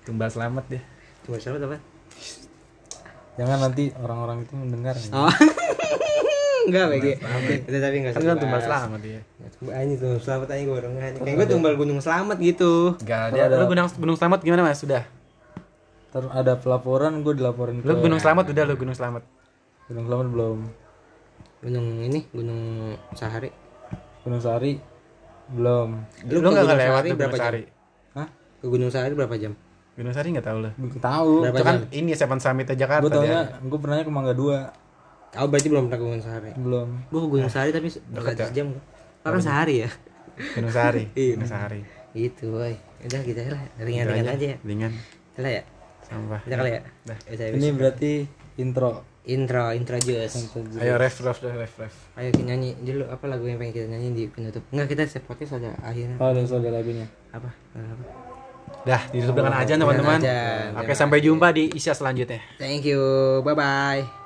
Tumbal 0.03 0.29
selamat 0.29 0.65
dia. 0.69 0.83
cuma 1.23 1.37
siapa 1.37 1.57
apa 1.59 1.81
jangan 3.33 3.59
nanti 3.63 3.89
orang-orang 3.95 4.45
itu 4.45 4.53
mendengar 4.53 4.95
ya. 4.95 5.09
enggak 6.69 6.87
bagi 6.89 7.13
itu 7.63 7.77
tapi 7.79 7.97
enggak 8.01 8.13
Kan 8.13 8.23
kan 8.25 8.37
tumbal 8.37 8.61
selamat 8.61 9.01
dia. 9.01 9.21
Anjing 9.71 9.99
tumbal 9.99 10.21
selamat 10.21 10.47
aja 10.51 10.63
gue 10.63 10.77
orang 10.77 10.93
Kayak 11.21 11.35
gue 11.37 11.47
tumbal 11.49 11.75
gunung 11.77 12.01
selamat 12.01 12.37
gitu 12.39 12.73
Enggak, 13.01 13.25
dia 13.33 13.45
lu 13.49 13.65
gunung 13.65 13.89
gunung 13.97 14.17
selamat 14.17 14.39
gimana 14.41 14.63
Mas? 14.65 14.81
Sudah. 14.81 15.03
Ntar 16.11 16.25
ada 16.35 16.53
pelaporan 16.59 17.23
gue 17.23 17.35
dilaporin 17.35 17.81
Lu 17.81 17.95
gunung 17.99 18.19
selamat 18.19 18.51
udah 18.51 18.65
lu 18.67 18.75
gunung 18.75 18.97
selamat. 18.97 19.23
gunung 19.87 20.05
selamat 20.07 20.27
belum 20.29 20.59
Gunung 21.61 21.87
ini 22.01 22.21
Gunung 22.31 22.63
Sahari 23.13 23.51
gunung 24.21 24.39
sari 24.39 24.77
belum 25.51 25.89
Lu, 26.27 26.39
enggak 26.41 26.65
Gunung 26.67 26.79
lewat 26.79 27.03
tuh 27.05 27.17
berapa 27.17 27.37
jam? 27.37 27.53
Hah 28.13 28.29
Ke 28.59 28.67
Gunung 28.67 28.91
Sahari 28.91 29.13
berapa 29.15 29.37
jam? 29.37 29.53
Gunung 29.95 30.15
Sari 30.15 30.29
enggak 30.31 30.47
tahu 30.47 30.59
gue 30.63 30.73
tahu 30.99 31.33
Berapa 31.45 31.57
Itu 31.57 31.65
kan 31.65 31.77
jam? 31.79 31.91
ini 31.93 32.11
Seven 32.15 32.39
Summit 32.39 32.67
Jakarta 32.73 33.03
gue 33.03 33.13
taunya 33.13 33.41
dia. 33.47 33.59
gue 33.61 33.79
pernahnya 33.79 34.05
ke 34.05 34.13
Mangga 34.13 34.35
Dua 34.35 34.59
Kau 35.31 35.47
berarti 35.47 35.69
belum 35.69 35.87
pernah 35.87 35.97
ke 35.97 36.05
Gunung 36.05 36.23
Sahari 36.23 36.51
belum 36.53 36.89
Gue 37.07 37.21
ke 37.21 37.29
Gunung 37.29 37.51
Sahari 37.51 37.71
tapi 37.71 37.87
Dekat 37.87 38.35
ya? 38.35 38.47
sejam 38.51 38.67
gua. 38.75 38.83
Kan 39.23 39.39
sehari 39.39 39.75
ya 39.87 39.91
Gunung 40.59 40.73
Sari. 40.73 41.05
Iya. 41.15 41.33
Gunung 41.39 41.51
Sari. 41.51 41.81
Gitu 42.11 42.45
boy 42.51 42.75
Udah 43.01 43.21
kita 43.23 43.41
lah 43.47 43.63
Ringan-ringan 43.79 44.25
Itu 44.27 44.35
aja 44.35 44.47
ya 44.47 44.57
Ringan. 44.61 44.93
Udah 45.31 45.43
lah 45.43 45.53
ya 45.53 45.63
Sampah. 46.03 46.41
Udah 46.43 46.57
kali 46.59 46.71
ya 46.71 46.81
Dah. 47.07 47.19
Udah, 47.31 47.47
ini 47.47 47.69
berarti 47.71 48.13
intro 48.57 48.91
Intro 49.21 49.65
Intro 49.71 49.97
Jus 50.01 50.33
Ayo 50.77 50.99
ref 50.99 51.23
ref 51.23 51.39
ref 51.39 51.55
ref 51.55 51.75
ref. 51.79 51.95
Ayo 52.19 52.35
kita 52.35 52.51
nyanyi 52.51 52.75
dulu 52.83 53.07
apa 53.07 53.25
lagu 53.31 53.47
yang 53.47 53.63
pengen 53.63 53.75
kita 53.77 53.87
nyanyi 53.87 54.09
di 54.11 54.25
penutup 54.27 54.67
Enggak 54.75 54.91
kita 54.91 55.03
set 55.07 55.23
podcast 55.23 55.63
ada 55.63 55.79
akhirnya 55.79 56.19
oh 56.19 56.27
ada 56.27 56.43
soal 56.43 56.65
lagunya 56.65 57.07
Apa? 57.31 57.47
apa? 57.77 58.05
Dah, 58.81 59.03
ditutup 59.13 59.37
dengan 59.37 59.53
ajan 59.53 59.77
teman-teman. 59.77 60.19
ajan. 60.19 60.73
Oke, 60.73 60.97
sampai 60.97 61.21
jumpa 61.21 61.53
di 61.53 61.69
Isya 61.69 61.93
selanjutnya. 61.93 62.41
Thank 62.57 62.89
you 62.89 62.99
Bye 63.45 63.53
bye 63.53 64.03